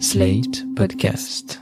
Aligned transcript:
Slate 0.00 0.64
Podcast. 0.74 1.60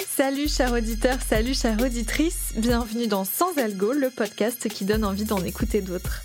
Salut 0.00 0.48
chers 0.48 0.72
auditeurs, 0.72 1.18
salut 1.22 1.54
chères 1.54 1.80
auditrices, 1.80 2.52
bienvenue 2.56 3.06
dans 3.06 3.24
Sans 3.24 3.56
Algo, 3.58 3.92
le 3.92 4.10
podcast 4.10 4.68
qui 4.68 4.84
donne 4.84 5.04
envie 5.04 5.24
d'en 5.24 5.42
écouter 5.44 5.80
d'autres. 5.80 6.24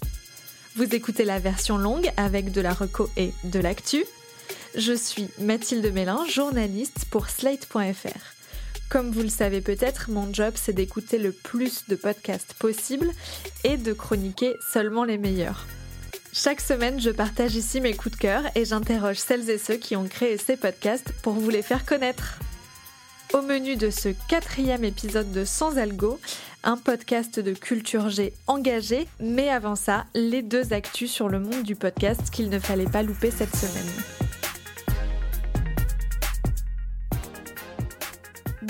Vous 0.75 0.93
écoutez 0.95 1.23
la 1.23 1.39
version 1.39 1.77
longue 1.77 2.11
avec 2.17 2.51
de 2.51 2.61
la 2.61 2.73
reco 2.73 3.09
et 3.15 3.31
de 3.43 3.59
l'actu. 3.59 4.03
Je 4.75 4.93
suis 4.93 5.27
Mathilde 5.39 5.93
Mélin, 5.93 6.25
journaliste 6.27 7.05
pour 7.11 7.29
Slate.fr. 7.29 8.42
Comme 8.93 9.09
vous 9.09 9.23
le 9.23 9.29
savez 9.29 9.61
peut-être, 9.61 10.11
mon 10.11 10.31
job 10.31 10.53
c'est 10.55 10.71
d'écouter 10.71 11.17
le 11.17 11.31
plus 11.31 11.87
de 11.87 11.95
podcasts 11.95 12.53
possible 12.53 13.09
et 13.63 13.75
de 13.75 13.91
chroniquer 13.91 14.55
seulement 14.71 15.03
les 15.03 15.17
meilleurs. 15.17 15.65
Chaque 16.31 16.61
semaine, 16.61 17.01
je 17.01 17.09
partage 17.09 17.55
ici 17.55 17.81
mes 17.81 17.95
coups 17.95 18.13
de 18.15 18.21
cœur 18.21 18.43
et 18.53 18.65
j'interroge 18.65 19.17
celles 19.17 19.49
et 19.49 19.57
ceux 19.57 19.77
qui 19.77 19.95
ont 19.95 20.07
créé 20.07 20.37
ces 20.37 20.57
podcasts 20.57 21.11
pour 21.23 21.33
vous 21.33 21.49
les 21.49 21.63
faire 21.63 21.87
connaître. 21.87 22.37
Au 23.33 23.41
menu 23.41 23.77
de 23.77 23.89
ce 23.89 24.09
quatrième 24.29 24.83
épisode 24.83 25.31
de 25.31 25.43
Sans 25.43 25.79
Algo, 25.79 26.19
un 26.63 26.77
podcast 26.77 27.39
de 27.39 27.53
culture 27.53 28.09
G 28.09 28.31
engagé, 28.45 29.07
mais 29.19 29.49
avant 29.49 29.75
ça, 29.75 30.05
les 30.13 30.43
deux 30.43 30.71
actus 30.71 31.09
sur 31.11 31.29
le 31.29 31.39
monde 31.39 31.63
du 31.63 31.75
podcast 31.75 32.29
qu'il 32.31 32.47
ne 32.49 32.59
fallait 32.59 32.85
pas 32.85 33.01
louper 33.01 33.31
cette 33.31 33.55
semaine. 33.55 34.12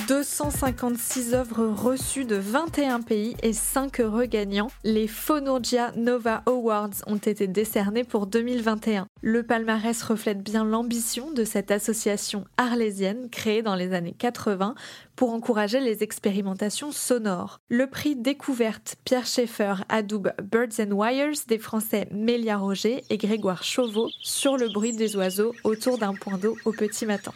256 0.08 1.34
œuvres 1.34 1.66
reçues 1.66 2.26
de 2.26 2.36
21 2.36 3.02
pays 3.02 3.36
et 3.42 3.54
5 3.54 4.02
heureux 4.02 4.26
gagnants. 4.26 4.70
Les 4.84 5.08
Phonorgia 5.08 5.92
Nova 5.96 6.44
Awards 6.46 7.04
ont 7.08 7.18
été 7.18 7.48
décernés 7.48 8.04
pour 8.04 8.28
2021. 8.28 9.08
Le 9.22 9.44
palmarès 9.44 10.02
reflète 10.02 10.42
bien 10.44 10.66
l'ambition 10.66 11.32
de 11.32 11.44
cette 11.44 11.72
association 11.72 12.46
arlésienne 12.58 13.30
créée 13.30 13.62
dans 13.62 13.76
les 13.76 13.94
années 13.94 14.16
80 14.18 14.76
pour 15.16 15.32
encourager 15.32 15.80
les 15.80 16.04
expérimentations 16.04 16.92
sonores. 16.92 17.60
Le 17.70 17.88
prix 17.88 18.16
découverte 18.16 18.96
Pierre 19.06 19.28
Schaeffer 19.28 19.76
adoube 19.90 20.34
Birds 20.42 20.80
and 20.80 20.92
Wires 20.92 21.46
des 21.48 21.60
Français 21.60 22.08
Mélia 22.12 22.58
Roger 22.58 23.04
et 23.10 23.18
Grégoire 23.18 23.64
Chauveau 23.64 24.10
sur 24.22 24.58
le 24.58 24.70
bruit 24.70 24.94
des 24.94 25.16
oiseaux 25.16 25.54
autour 25.64 25.98
d'un 25.98 26.14
point 26.14 26.38
d'eau 26.38 26.58
au 26.66 26.72
petit 26.72 27.06
matin. 27.06 27.32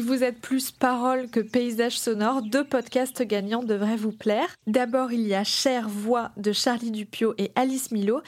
Si 0.00 0.06
vous 0.06 0.24
êtes 0.24 0.40
plus 0.40 0.70
parole 0.70 1.28
que 1.28 1.40
paysage 1.40 1.98
sonore, 1.98 2.40
deux 2.40 2.64
podcasts 2.64 3.20
gagnants 3.20 3.62
devraient 3.62 3.98
vous 3.98 4.12
plaire. 4.12 4.48
D'abord, 4.66 5.12
il 5.12 5.20
y 5.26 5.34
a 5.34 5.44
Cher 5.44 5.90
Voix 5.90 6.30
de 6.38 6.52
Charlie 6.52 6.90
Dupio 6.90 7.34
et 7.36 7.52
Alice 7.54 7.90
Milo. 7.90 8.22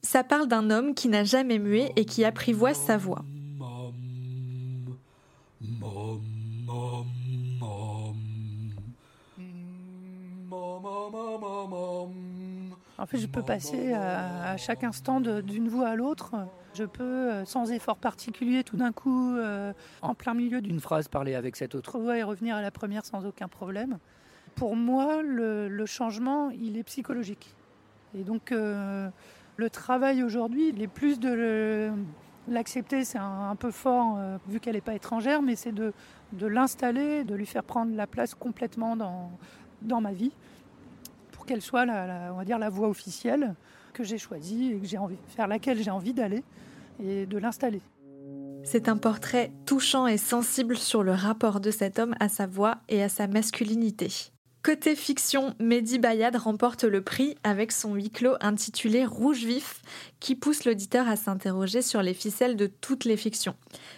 Ça 0.00 0.24
parle 0.24 0.48
d'un 0.48 0.70
homme 0.70 0.94
qui 0.94 1.06
n'a 1.08 1.24
jamais 1.24 1.58
mué 1.58 1.92
et 1.96 2.06
qui 2.06 2.24
apprivoise 2.24 2.78
sa 2.78 2.96
voix. 2.96 3.26
En 12.98 13.06
fait, 13.06 13.18
je 13.18 13.28
peux 13.28 13.42
passer 13.42 13.92
à, 13.92 14.50
à 14.50 14.56
chaque 14.56 14.82
instant 14.82 15.20
d'une 15.20 15.68
voix 15.68 15.88
à 15.88 15.94
l'autre. 15.94 16.34
Je 16.74 16.84
peux, 16.84 17.04
euh, 17.04 17.44
sans 17.44 17.70
effort 17.70 17.96
particulier, 17.96 18.64
tout 18.64 18.76
d'un 18.76 18.92
coup, 18.92 19.36
euh, 19.36 19.72
en 20.02 20.14
plein 20.14 20.34
milieu 20.34 20.60
d'une 20.60 20.80
phrase, 20.80 21.06
parler 21.08 21.36
avec 21.36 21.54
cette 21.54 21.76
autre 21.76 21.98
voix 21.98 22.18
et 22.18 22.24
revenir 22.24 22.56
à 22.56 22.62
la 22.62 22.72
première 22.72 23.04
sans 23.04 23.24
aucun 23.24 23.46
problème. 23.46 23.98
Pour 24.56 24.74
moi, 24.74 25.22
le, 25.22 25.68
le 25.68 25.86
changement, 25.86 26.50
il 26.50 26.76
est 26.76 26.82
psychologique. 26.82 27.54
Et 28.16 28.24
donc, 28.24 28.50
euh, 28.50 29.08
le 29.56 29.70
travail 29.70 30.24
aujourd'hui, 30.24 30.70
il 30.70 30.82
est 30.82 30.88
plus 30.88 31.20
de 31.20 31.92
l'accepter, 32.48 33.04
c'est 33.04 33.18
un, 33.18 33.50
un 33.50 33.56
peu 33.56 33.70
fort, 33.70 34.16
euh, 34.18 34.38
vu 34.48 34.58
qu'elle 34.58 34.74
n'est 34.74 34.80
pas 34.80 34.94
étrangère, 34.94 35.40
mais 35.42 35.54
c'est 35.54 35.72
de, 35.72 35.92
de 36.32 36.46
l'installer, 36.46 37.22
de 37.22 37.34
lui 37.36 37.46
faire 37.46 37.62
prendre 37.62 37.94
la 37.94 38.06
place 38.08 38.34
complètement 38.34 38.96
dans, 38.96 39.30
dans 39.82 40.00
ma 40.00 40.12
vie 40.12 40.32
qu'elle 41.48 41.62
soit 41.62 41.86
la, 41.86 42.32
dire 42.44 42.58
la 42.58 42.68
voie 42.68 42.88
officielle 42.88 43.54
que 43.94 44.04
j'ai 44.04 44.18
choisie 44.18 44.72
et 44.72 44.78
que 44.78 44.86
j'ai 44.86 44.98
envie, 44.98 45.16
vers 45.36 45.48
laquelle 45.48 45.82
j'ai 45.82 45.90
envie 45.90 46.12
d'aller 46.12 46.44
et 47.02 47.26
de 47.26 47.38
l'installer. 47.38 47.80
C'est 48.64 48.88
un 48.88 48.98
portrait 48.98 49.50
touchant 49.64 50.06
et 50.06 50.18
sensible 50.18 50.76
sur 50.76 51.02
le 51.02 51.12
rapport 51.12 51.60
de 51.60 51.70
cet 51.70 51.98
homme 51.98 52.14
à 52.20 52.28
sa 52.28 52.46
voix 52.46 52.76
et 52.88 53.02
à 53.02 53.08
sa 53.08 53.26
masculinité. 53.26 54.08
Côté 54.62 54.94
fiction, 54.94 55.54
Mehdi 55.60 55.98
Bayad 55.98 56.36
remporte 56.36 56.84
le 56.84 57.00
prix 57.00 57.36
avec 57.44 57.72
son 57.72 57.94
huis 57.94 58.10
clos 58.10 58.34
intitulé 58.40 59.06
Rouge 59.06 59.44
vif, 59.44 59.80
qui 60.20 60.34
pousse 60.34 60.66
l'auditeur 60.66 61.08
à 61.08 61.16
s'interroger 61.16 61.80
sur 61.80 62.02
les 62.02 62.12
ficelles 62.12 62.56
de 62.56 62.66
toutes 62.66 63.06
les 63.06 63.16
fictions. 63.16 63.54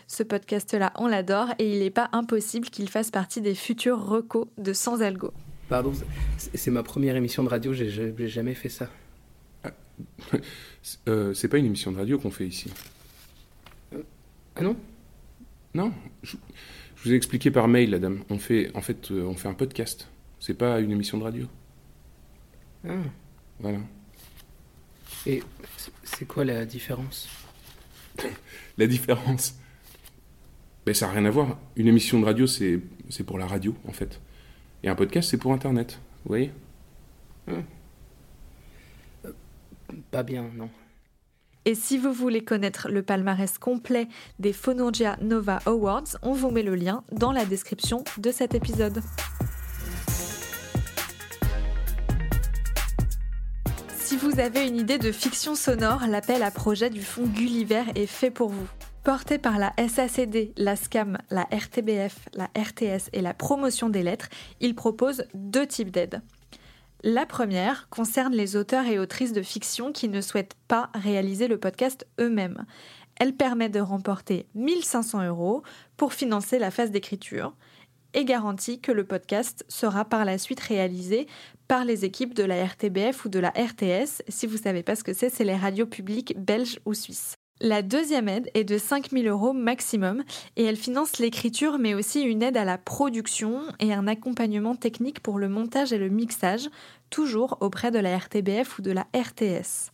Ce 0.06 0.22
podcast-là, 0.22 0.92
on 0.96 1.08
l'adore 1.08 1.48
et 1.58 1.72
il 1.72 1.80
n'est 1.80 1.90
pas 1.90 2.10
impossible 2.12 2.68
qu'il 2.68 2.88
fasse 2.88 3.10
partie 3.10 3.40
des 3.40 3.56
futurs 3.56 4.04
recos 4.06 4.46
de 4.58 4.72
Sans 4.72 5.02
Algo. 5.02 5.32
Pardon, 5.70 5.92
c'est 6.36 6.70
ma 6.72 6.82
première 6.82 7.14
émission 7.14 7.44
de 7.44 7.48
radio, 7.48 7.72
j'ai 7.72 8.12
jamais 8.28 8.54
fait 8.54 8.68
ça. 8.68 8.90
Euh, 11.08 11.32
c'est 11.32 11.46
pas 11.46 11.58
une 11.58 11.66
émission 11.66 11.92
de 11.92 11.96
radio 11.96 12.18
qu'on 12.18 12.32
fait 12.32 12.46
ici. 12.46 12.72
Ah 14.56 14.62
non? 14.62 14.76
Non, 15.72 15.92
je, 16.24 16.36
je 16.96 17.04
vous 17.04 17.12
ai 17.12 17.16
expliqué 17.16 17.52
par 17.52 17.68
mail, 17.68 17.90
la 17.90 18.00
dame. 18.00 18.24
On 18.30 18.38
fait, 18.40 18.74
en 18.74 18.80
fait, 18.80 19.12
euh, 19.12 19.22
on 19.22 19.34
fait 19.36 19.46
un 19.46 19.54
podcast. 19.54 20.08
C'est 20.40 20.54
pas 20.54 20.80
une 20.80 20.90
émission 20.90 21.18
de 21.18 21.22
radio. 21.22 21.46
Ah. 22.88 22.94
Voilà. 23.60 23.78
Et 25.26 25.42
c'est- 26.04 26.24
quoi 26.26 26.44
la 26.44 26.64
différence? 26.66 27.28
La 28.76 28.86
différence, 28.88 29.54
ben, 30.84 30.94
ça 30.94 31.06
n'a 31.06 31.12
rien 31.12 31.24
à 31.26 31.30
voir. 31.30 31.58
Une 31.76 31.86
émission 31.86 32.18
de 32.18 32.24
radio, 32.24 32.46
c'est 32.46 32.80
pour 33.24 33.38
la 33.38 33.46
radio, 33.46 33.74
en 33.86 33.92
fait. 33.92 34.20
Et 34.82 34.88
un 34.88 34.94
podcast, 34.94 35.30
c'est 35.30 35.36
pour 35.36 35.52
Internet. 35.52 36.00
Vous 36.24 36.28
voyez 36.28 36.52
Pas 40.10 40.22
bien, 40.22 40.50
non. 40.54 40.70
Et 41.66 41.74
si 41.74 41.98
vous 41.98 42.12
voulez 42.12 42.42
connaître 42.42 42.88
le 42.88 43.02
palmarès 43.02 43.58
complet 43.58 44.08
des 44.38 44.54
Phonorgia 44.54 45.18
Nova 45.20 45.58
Awards, 45.66 46.16
on 46.22 46.32
vous 46.32 46.50
met 46.50 46.62
le 46.62 46.74
lien 46.74 47.04
dans 47.12 47.32
la 47.32 47.44
description 47.44 48.02
de 48.16 48.30
cet 48.30 48.54
épisode. 48.54 49.02
Si 53.98 54.16
vous 54.16 54.40
avez 54.40 54.66
une 54.66 54.78
idée 54.78 54.98
de 54.98 55.12
fiction 55.12 55.54
sonore, 55.54 56.06
l'appel 56.08 56.42
à 56.42 56.50
projet 56.50 56.88
du 56.88 57.02
fonds 57.02 57.26
Gulliver 57.26 57.84
est 57.94 58.06
fait 58.06 58.30
pour 58.30 58.48
vous. 58.48 58.66
Porté 59.02 59.38
par 59.38 59.58
la 59.58 59.72
SACD, 59.78 60.52
la 60.58 60.76
SCAM, 60.76 61.16
la 61.30 61.48
RTBF, 61.50 62.28
la 62.34 62.50
RTS 62.54 63.08
et 63.14 63.22
la 63.22 63.32
promotion 63.32 63.88
des 63.88 64.02
lettres, 64.02 64.28
il 64.60 64.74
propose 64.74 65.24
deux 65.32 65.66
types 65.66 65.90
d'aides. 65.90 66.20
La 67.02 67.24
première 67.24 67.88
concerne 67.88 68.34
les 68.34 68.56
auteurs 68.56 68.84
et 68.84 68.98
autrices 68.98 69.32
de 69.32 69.40
fiction 69.40 69.90
qui 69.90 70.10
ne 70.10 70.20
souhaitent 70.20 70.56
pas 70.68 70.90
réaliser 70.92 71.48
le 71.48 71.58
podcast 71.58 72.06
eux-mêmes. 72.20 72.66
Elle 73.18 73.34
permet 73.34 73.70
de 73.70 73.80
remporter 73.80 74.46
1500 74.54 75.24
euros 75.28 75.62
pour 75.96 76.12
financer 76.12 76.58
la 76.58 76.70
phase 76.70 76.90
d'écriture 76.90 77.54
et 78.12 78.26
garantit 78.26 78.80
que 78.80 78.92
le 78.92 79.04
podcast 79.04 79.64
sera 79.68 80.04
par 80.04 80.26
la 80.26 80.36
suite 80.36 80.60
réalisé 80.60 81.26
par 81.68 81.86
les 81.86 82.04
équipes 82.04 82.34
de 82.34 82.44
la 82.44 82.62
RTBF 82.66 83.24
ou 83.24 83.30
de 83.30 83.38
la 83.38 83.50
RTS. 83.50 84.22
Si 84.28 84.46
vous 84.46 84.58
ne 84.58 84.62
savez 84.62 84.82
pas 84.82 84.94
ce 84.94 85.04
que 85.04 85.14
c'est, 85.14 85.30
c'est 85.30 85.44
les 85.44 85.56
radios 85.56 85.86
publiques 85.86 86.34
belges 86.38 86.80
ou 86.84 86.92
suisses. 86.92 87.39
La 87.62 87.82
deuxième 87.82 88.26
aide 88.30 88.50
est 88.54 88.64
de 88.64 88.78
5000 88.78 89.28
euros 89.28 89.52
maximum 89.52 90.22
et 90.56 90.64
elle 90.64 90.76
finance 90.76 91.18
l'écriture 91.18 91.78
mais 91.78 91.92
aussi 91.92 92.22
une 92.22 92.42
aide 92.42 92.56
à 92.56 92.64
la 92.64 92.78
production 92.78 93.60
et 93.80 93.92
un 93.92 94.06
accompagnement 94.06 94.74
technique 94.74 95.20
pour 95.20 95.38
le 95.38 95.50
montage 95.50 95.92
et 95.92 95.98
le 95.98 96.08
mixage, 96.08 96.70
toujours 97.10 97.58
auprès 97.60 97.90
de 97.90 97.98
la 97.98 98.16
RTBF 98.16 98.78
ou 98.78 98.82
de 98.82 98.92
la 98.92 99.06
RTS. 99.14 99.92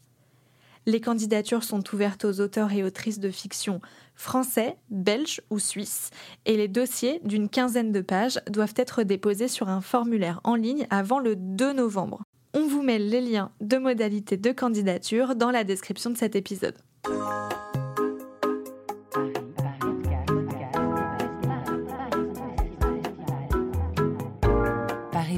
Les 0.86 1.00
candidatures 1.00 1.64
sont 1.64 1.82
ouvertes 1.92 2.24
aux 2.24 2.40
auteurs 2.40 2.72
et 2.72 2.84
autrices 2.84 3.18
de 3.18 3.32
fiction 3.32 3.80
français, 4.14 4.76
belges 4.90 5.40
ou 5.50 5.58
suisses 5.58 6.10
et 6.44 6.56
les 6.56 6.68
dossiers 6.68 7.20
d'une 7.24 7.48
quinzaine 7.48 7.90
de 7.90 8.00
pages 8.00 8.40
doivent 8.48 8.74
être 8.76 9.02
déposés 9.02 9.48
sur 9.48 9.68
un 9.68 9.80
formulaire 9.80 10.40
en 10.44 10.54
ligne 10.54 10.86
avant 10.90 11.18
le 11.18 11.34
2 11.34 11.72
novembre. 11.72 12.22
On 12.54 12.68
vous 12.68 12.82
met 12.82 13.00
les 13.00 13.20
liens 13.20 13.50
de 13.60 13.76
modalités 13.76 14.36
de 14.36 14.52
candidature 14.52 15.34
dans 15.34 15.50
la 15.50 15.64
description 15.64 16.10
de 16.10 16.16
cet 16.16 16.36
épisode. 16.36 16.76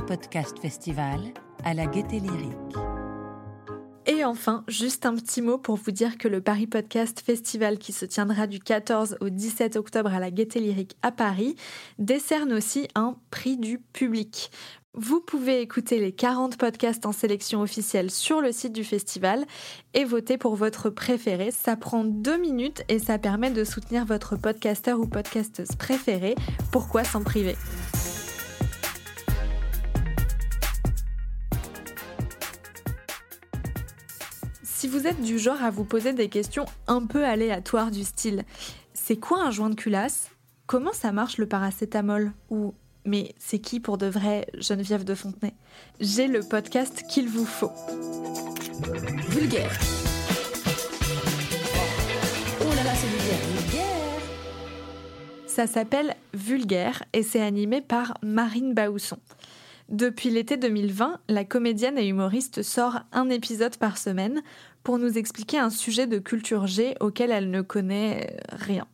Podcast 0.08 0.58
Festival, 0.58 1.20
à 1.64 1.74
la 1.74 1.84
gaieté 1.84 2.18
lyrique. 2.18 2.76
Et 4.06 4.24
enfin, 4.24 4.64
juste 4.66 5.04
un 5.04 5.14
petit 5.14 5.42
mot 5.42 5.58
pour 5.58 5.76
vous 5.76 5.90
dire 5.90 6.16
que 6.16 6.28
le 6.28 6.40
Paris 6.40 6.66
Podcast 6.66 7.20
Festival 7.20 7.76
qui 7.76 7.92
se 7.92 8.06
tiendra 8.06 8.46
du 8.46 8.58
14 8.58 9.18
au 9.20 9.28
17 9.28 9.76
octobre 9.76 10.14
à 10.14 10.18
la 10.18 10.30
Gaieté 10.30 10.60
Lyrique 10.60 10.96
à 11.02 11.12
Paris 11.12 11.56
décerne 11.98 12.54
aussi 12.54 12.88
un 12.94 13.16
prix 13.30 13.58
du 13.58 13.80
public. 13.80 14.50
Vous 14.94 15.20
pouvez 15.20 15.60
écouter 15.60 16.00
les 16.00 16.12
40 16.12 16.56
podcasts 16.56 17.04
en 17.04 17.12
sélection 17.12 17.60
officielle 17.60 18.10
sur 18.10 18.40
le 18.40 18.50
site 18.50 18.72
du 18.72 18.84
festival 18.84 19.44
et 19.92 20.06
voter 20.06 20.38
pour 20.38 20.56
votre 20.56 20.88
préféré. 20.88 21.50
Ça 21.50 21.76
prend 21.76 22.04
deux 22.04 22.38
minutes 22.38 22.82
et 22.88 22.98
ça 22.98 23.18
permet 23.18 23.50
de 23.50 23.62
soutenir 23.62 24.06
votre 24.06 24.36
podcasteur 24.36 25.00
ou 25.00 25.06
podcasteuse 25.06 25.76
préféré. 25.78 26.34
Pourquoi 26.72 27.04
s'en 27.04 27.22
priver? 27.22 27.56
Si 34.78 34.86
vous 34.86 35.08
êtes 35.08 35.20
du 35.20 35.40
genre 35.40 35.60
à 35.60 35.72
vous 35.72 35.82
poser 35.82 36.12
des 36.12 36.28
questions 36.28 36.64
un 36.86 37.04
peu 37.04 37.24
aléatoires 37.24 37.90
du 37.90 38.04
style 38.04 38.44
c'est 38.94 39.16
quoi 39.16 39.42
un 39.42 39.50
joint 39.50 39.70
de 39.70 39.74
culasse? 39.74 40.30
Comment 40.66 40.92
ça 40.92 41.10
marche 41.10 41.38
le 41.38 41.46
paracétamol? 41.48 42.30
Ou 42.50 42.74
mais 43.04 43.34
c'est 43.40 43.58
qui 43.58 43.80
pour 43.80 43.98
de 43.98 44.06
vrai 44.06 44.46
Geneviève 44.56 45.02
de 45.02 45.16
Fontenay? 45.16 45.52
J'ai 45.98 46.28
le 46.28 46.44
podcast 46.44 47.02
qu'il 47.10 47.28
vous 47.28 47.44
faut. 47.44 47.72
Vulgaire. 49.30 49.76
Oh 52.60 52.72
là 52.76 52.84
là, 52.84 52.94
c'est 52.94 53.08
vulgaire. 53.08 53.40
Vulgaire. 53.56 54.20
Ça 55.48 55.66
s'appelle 55.66 56.14
Vulgaire 56.34 57.02
et 57.12 57.24
c'est 57.24 57.42
animé 57.42 57.80
par 57.80 58.16
Marine 58.22 58.74
Baousson. 58.74 59.18
Depuis 59.88 60.28
l'été 60.28 60.58
2020, 60.58 61.18
la 61.28 61.44
comédienne 61.46 61.96
et 61.96 62.06
humoriste 62.06 62.62
sort 62.62 63.00
un 63.10 63.30
épisode 63.30 63.78
par 63.78 63.96
semaine 63.96 64.42
pour 64.82 64.98
nous 64.98 65.16
expliquer 65.16 65.58
un 65.58 65.70
sujet 65.70 66.06
de 66.06 66.18
culture 66.18 66.66
G 66.66 66.94
auquel 67.00 67.30
elle 67.30 67.50
ne 67.50 67.62
connaît 67.62 68.36
rien. 68.52 68.86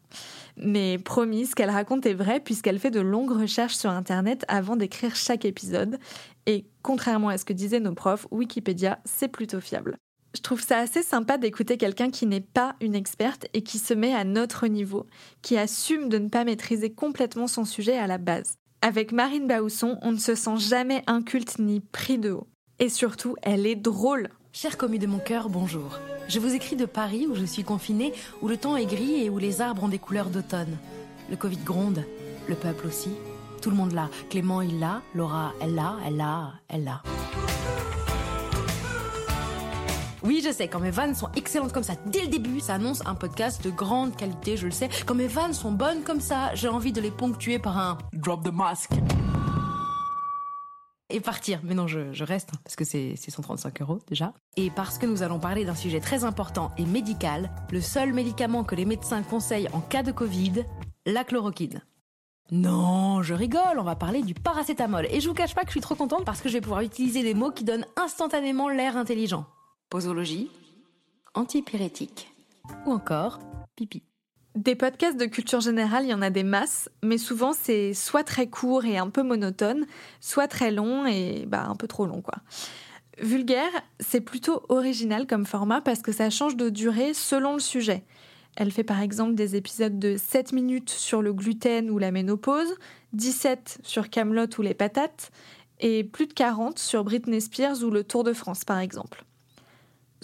Mais 0.56 0.98
promis, 0.98 1.46
ce 1.46 1.56
qu'elle 1.56 1.70
raconte 1.70 2.06
est 2.06 2.14
vrai 2.14 2.38
puisqu'elle 2.38 2.78
fait 2.78 2.92
de 2.92 3.00
longues 3.00 3.32
recherches 3.32 3.74
sur 3.74 3.90
Internet 3.90 4.44
avant 4.46 4.76
d'écrire 4.76 5.16
chaque 5.16 5.44
épisode. 5.44 5.98
Et 6.46 6.64
contrairement 6.82 7.28
à 7.28 7.38
ce 7.38 7.44
que 7.44 7.52
disaient 7.52 7.80
nos 7.80 7.94
profs, 7.94 8.28
Wikipédia, 8.30 9.00
c'est 9.04 9.26
plutôt 9.26 9.60
fiable. 9.60 9.96
Je 10.36 10.42
trouve 10.42 10.62
ça 10.62 10.78
assez 10.78 11.02
sympa 11.02 11.38
d'écouter 11.38 11.76
quelqu'un 11.76 12.10
qui 12.10 12.26
n'est 12.26 12.40
pas 12.40 12.76
une 12.80 12.94
experte 12.94 13.48
et 13.52 13.62
qui 13.62 13.78
se 13.78 13.94
met 13.94 14.14
à 14.14 14.22
notre 14.22 14.68
niveau, 14.68 15.06
qui 15.42 15.58
assume 15.58 16.08
de 16.08 16.18
ne 16.18 16.28
pas 16.28 16.44
maîtriser 16.44 16.92
complètement 16.92 17.48
son 17.48 17.64
sujet 17.64 17.98
à 17.98 18.06
la 18.06 18.18
base. 18.18 18.58
Avec 18.86 19.12
Marine 19.12 19.46
Baousson, 19.46 19.96
on 20.02 20.12
ne 20.12 20.18
se 20.18 20.34
sent 20.34 20.58
jamais 20.58 21.02
inculte 21.06 21.58
ni 21.58 21.80
pris 21.80 22.18
de 22.18 22.32
haut. 22.32 22.46
Et 22.80 22.90
surtout, 22.90 23.34
elle 23.40 23.66
est 23.66 23.76
drôle. 23.76 24.28
Chers 24.52 24.76
commis 24.76 24.98
de 24.98 25.06
mon 25.06 25.20
cœur, 25.20 25.48
bonjour. 25.48 25.98
Je 26.28 26.38
vous 26.38 26.54
écris 26.54 26.76
de 26.76 26.84
Paris 26.84 27.26
où 27.26 27.34
je 27.34 27.46
suis 27.46 27.64
confinée, 27.64 28.12
où 28.42 28.48
le 28.48 28.58
temps 28.58 28.76
est 28.76 28.84
gris 28.84 29.24
et 29.24 29.30
où 29.30 29.38
les 29.38 29.62
arbres 29.62 29.84
ont 29.84 29.88
des 29.88 29.98
couleurs 29.98 30.28
d'automne. 30.28 30.76
Le 31.30 31.36
Covid 31.36 31.64
gronde, 31.64 32.04
le 32.46 32.54
peuple 32.56 32.86
aussi. 32.86 33.08
Tout 33.62 33.70
le 33.70 33.76
monde 33.76 33.92
l'a. 33.92 34.10
Clément, 34.28 34.60
il 34.60 34.78
l'a. 34.78 35.00
Laura, 35.14 35.54
elle 35.62 35.74
l'a, 35.74 35.96
elle 36.06 36.18
l'a, 36.18 36.52
elle 36.68 36.84
l'a. 36.84 37.02
Oui, 40.24 40.40
je 40.42 40.50
sais, 40.50 40.68
quand 40.68 40.80
mes 40.80 40.90
vannes 40.90 41.14
sont 41.14 41.30
excellentes 41.36 41.74
comme 41.74 41.82
ça 41.82 41.92
dès 42.06 42.22
le 42.22 42.28
début, 42.28 42.58
ça 42.58 42.74
annonce 42.74 43.06
un 43.06 43.14
podcast 43.14 43.62
de 43.62 43.68
grande 43.68 44.16
qualité, 44.16 44.56
je 44.56 44.64
le 44.64 44.72
sais. 44.72 44.88
Quand 45.04 45.14
mes 45.14 45.26
vannes 45.26 45.52
sont 45.52 45.70
bonnes 45.70 46.02
comme 46.02 46.22
ça, 46.22 46.54
j'ai 46.54 46.68
envie 46.68 46.92
de 46.92 47.00
les 47.02 47.10
ponctuer 47.10 47.58
par 47.58 47.76
un 47.76 47.98
drop 48.14 48.42
the 48.42 48.50
mask. 48.50 48.92
Et 51.10 51.20
partir. 51.20 51.60
Mais 51.62 51.74
non, 51.74 51.86
je, 51.86 52.24
reste, 52.24 52.52
hein, 52.54 52.58
parce 52.64 52.74
que 52.74 52.84
c'est 52.84 53.16
135 53.16 53.82
euros 53.82 53.98
déjà. 54.08 54.32
Et 54.56 54.70
parce 54.70 54.96
que 54.96 55.04
nous 55.04 55.22
allons 55.22 55.38
parler 55.38 55.66
d'un 55.66 55.74
sujet 55.74 56.00
très 56.00 56.24
important 56.24 56.70
et 56.78 56.86
médical, 56.86 57.50
le 57.70 57.82
seul 57.82 58.14
médicament 58.14 58.64
que 58.64 58.74
les 58.74 58.86
médecins 58.86 59.22
conseillent 59.22 59.68
en 59.74 59.80
cas 59.80 60.02
de 60.02 60.10
Covid, 60.10 60.64
la 61.04 61.24
chloroquine. 61.24 61.82
Non, 62.50 63.22
je 63.22 63.34
rigole, 63.34 63.78
on 63.78 63.84
va 63.84 63.94
parler 63.94 64.22
du 64.22 64.32
paracétamol. 64.32 65.06
Et 65.10 65.20
je 65.20 65.28
vous 65.28 65.34
cache 65.34 65.54
pas 65.54 65.62
que 65.62 65.68
je 65.68 65.72
suis 65.72 65.80
trop 65.82 65.94
contente 65.94 66.24
parce 66.24 66.40
que 66.40 66.48
je 66.48 66.54
vais 66.54 66.62
pouvoir 66.62 66.80
utiliser 66.80 67.22
des 67.22 67.34
mots 67.34 67.50
qui 67.50 67.64
donnent 67.64 67.86
instantanément 67.96 68.70
l'air 68.70 68.96
intelligent. 68.96 69.44
Posologie, 69.94 70.50
antipyrétique, 71.34 72.34
ou 72.84 72.90
encore 72.90 73.38
pipi. 73.76 74.02
Des 74.56 74.74
podcasts 74.74 75.16
de 75.16 75.26
culture 75.26 75.60
générale, 75.60 76.02
il 76.02 76.10
y 76.10 76.14
en 76.14 76.20
a 76.20 76.30
des 76.30 76.42
masses, 76.42 76.88
mais 77.04 77.16
souvent 77.16 77.52
c'est 77.52 77.94
soit 77.94 78.24
très 78.24 78.48
court 78.48 78.84
et 78.86 78.98
un 78.98 79.08
peu 79.08 79.22
monotone, 79.22 79.86
soit 80.20 80.48
très 80.48 80.72
long 80.72 81.06
et 81.06 81.46
bah, 81.46 81.66
un 81.68 81.76
peu 81.76 81.86
trop 81.86 82.06
long 82.06 82.22
quoi. 82.22 82.38
Vulgaire, 83.20 83.70
c'est 84.00 84.20
plutôt 84.20 84.64
original 84.68 85.28
comme 85.28 85.46
format 85.46 85.80
parce 85.80 86.02
que 86.02 86.10
ça 86.10 86.28
change 86.28 86.56
de 86.56 86.70
durée 86.70 87.14
selon 87.14 87.52
le 87.52 87.60
sujet. 87.60 88.02
Elle 88.56 88.72
fait 88.72 88.82
par 88.82 89.00
exemple 89.00 89.36
des 89.36 89.54
épisodes 89.54 90.00
de 90.00 90.16
7 90.16 90.50
minutes 90.50 90.90
sur 90.90 91.22
le 91.22 91.32
gluten 91.32 91.88
ou 91.88 91.98
la 91.98 92.10
ménopause, 92.10 92.74
17 93.12 93.78
sur 93.84 94.10
Camelot 94.10 94.48
ou 94.58 94.62
les 94.62 94.74
patates, 94.74 95.30
et 95.78 96.02
plus 96.02 96.26
de 96.26 96.32
40 96.32 96.80
sur 96.80 97.04
Britney 97.04 97.40
Spears 97.40 97.84
ou 97.84 97.90
le 97.90 98.02
Tour 98.02 98.24
de 98.24 98.32
France 98.32 98.64
par 98.64 98.80
exemple. 98.80 99.24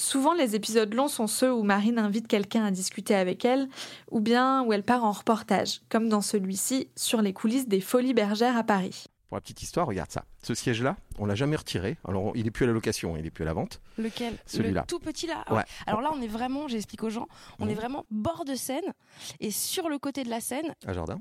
Souvent, 0.01 0.33
les 0.33 0.57
épisodes 0.57 0.95
longs 0.95 1.09
sont 1.09 1.27
ceux 1.27 1.53
où 1.53 1.63
Marine 1.63 1.99
invite 1.99 2.27
quelqu'un 2.27 2.65
à 2.65 2.71
discuter 2.71 3.15
avec 3.15 3.45
elle, 3.45 3.69
ou 4.11 4.21
bien 4.21 4.63
où 4.63 4.73
elle 4.73 4.83
part 4.83 5.05
en 5.05 5.13
reportage, 5.13 5.83
comme 5.91 6.09
dans 6.09 6.23
celui-ci 6.23 6.89
sur 6.97 7.21
les 7.21 7.35
coulisses 7.35 7.69
des 7.69 7.83
Folies 7.83 8.15
Bergères 8.15 8.57
à 8.57 8.65
Paris. 8.65 9.05
Pour 9.29 9.37
la 9.37 9.43
petite 9.43 9.61
histoire, 9.63 9.87
regarde 9.87 10.11
ça. 10.11 10.25
Ce 10.43 10.55
siège-là, 10.55 10.97
on 11.19 11.27
l'a 11.27 11.35
jamais 11.35 11.55
retiré. 11.55 11.99
Alors, 12.09 12.33
il 12.35 12.47
est 12.47 12.51
plus 12.51 12.65
à 12.65 12.69
la 12.69 12.73
location, 12.73 13.15
il 13.19 13.27
est 13.27 13.31
plus 13.31 13.43
à 13.43 13.45
la 13.45 13.53
vente. 13.53 13.83
Lequel? 13.99 14.39
Celui-là. 14.47 14.81
Le 14.81 14.87
tout 14.87 15.01
petit 15.01 15.27
là? 15.27 15.45
Ah 15.47 15.53
Ouais. 15.53 15.59
ouais. 15.59 15.65
Alors 15.87 16.01
là, 16.01 16.11
on 16.15 16.23
est 16.23 16.27
vraiment, 16.29 16.67
j'explique 16.67 17.03
aux 17.05 17.11
gens, 17.11 17.29
on 17.59 17.67
Mhm. 17.67 17.71
est 17.71 17.75
vraiment 17.75 18.07
bord 18.11 18.47
de 18.47 18.55
Seine 18.55 18.95
et 19.39 19.51
sur 19.51 19.91
le 19.91 19.99
côté 19.99 20.25
de 20.25 20.31
la 20.31 20.41
Seine. 20.41 20.75
À 20.87 20.95
jardin. 20.95 21.21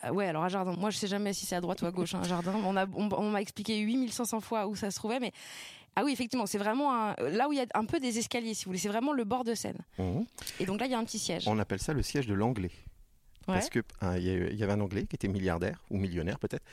ah 0.00 0.12
ouais, 0.12 0.28
alors 0.28 0.44
à 0.44 0.48
Jardin. 0.48 0.74
Moi, 0.78 0.90
je 0.90 0.98
sais 0.98 1.06
jamais 1.08 1.32
si 1.32 1.44
c'est 1.44 1.56
à 1.56 1.60
droite 1.60 1.82
ou 1.82 1.86
à 1.86 1.90
gauche, 1.90 2.14
un 2.14 2.22
Jardin. 2.22 2.54
On 2.64 2.76
a, 2.76 2.86
on, 2.94 3.08
on 3.10 3.30
m'a 3.30 3.40
expliqué 3.40 3.78
8500 3.78 4.40
fois 4.40 4.66
où 4.68 4.76
ça 4.76 4.90
se 4.90 4.96
trouvait, 4.96 5.18
mais 5.18 5.32
ah 5.96 6.04
oui, 6.04 6.12
effectivement, 6.12 6.46
c'est 6.46 6.58
vraiment 6.58 6.94
un- 6.94 7.14
là 7.16 7.48
où 7.48 7.52
il 7.52 7.58
y 7.58 7.60
a 7.60 7.66
un 7.74 7.84
peu 7.84 8.00
des 8.00 8.18
escaliers, 8.18 8.54
si 8.54 8.64
vous 8.64 8.70
voulez. 8.70 8.78
C'est 8.78 8.88
vraiment 8.88 9.12
le 9.12 9.24
bord 9.24 9.44
de 9.44 9.54
Seine. 9.54 9.78
Mhm. 9.98 10.24
Et 10.60 10.66
donc 10.66 10.80
là, 10.80 10.86
il 10.86 10.92
y 10.92 10.94
a 10.94 10.98
un 10.98 11.04
petit 11.04 11.18
siège. 11.18 11.46
On 11.46 11.58
appelle 11.58 11.80
ça 11.80 11.92
le 11.92 12.02
siège 12.02 12.26
de 12.26 12.34
l'anglais. 12.34 12.70
Ouais. 13.48 13.54
Parce 13.54 13.68
que 13.70 13.80
hein, 14.00 14.16
il 14.18 14.24
y, 14.54 14.62
avait 14.62 14.72
un 14.72 14.80
anglais 14.80 15.04
qui 15.04 15.16
était 15.16 15.26
milliardaire 15.28 15.82
ou 15.90 15.98
millionnaire 15.98 16.38
peut-être, 16.38 16.64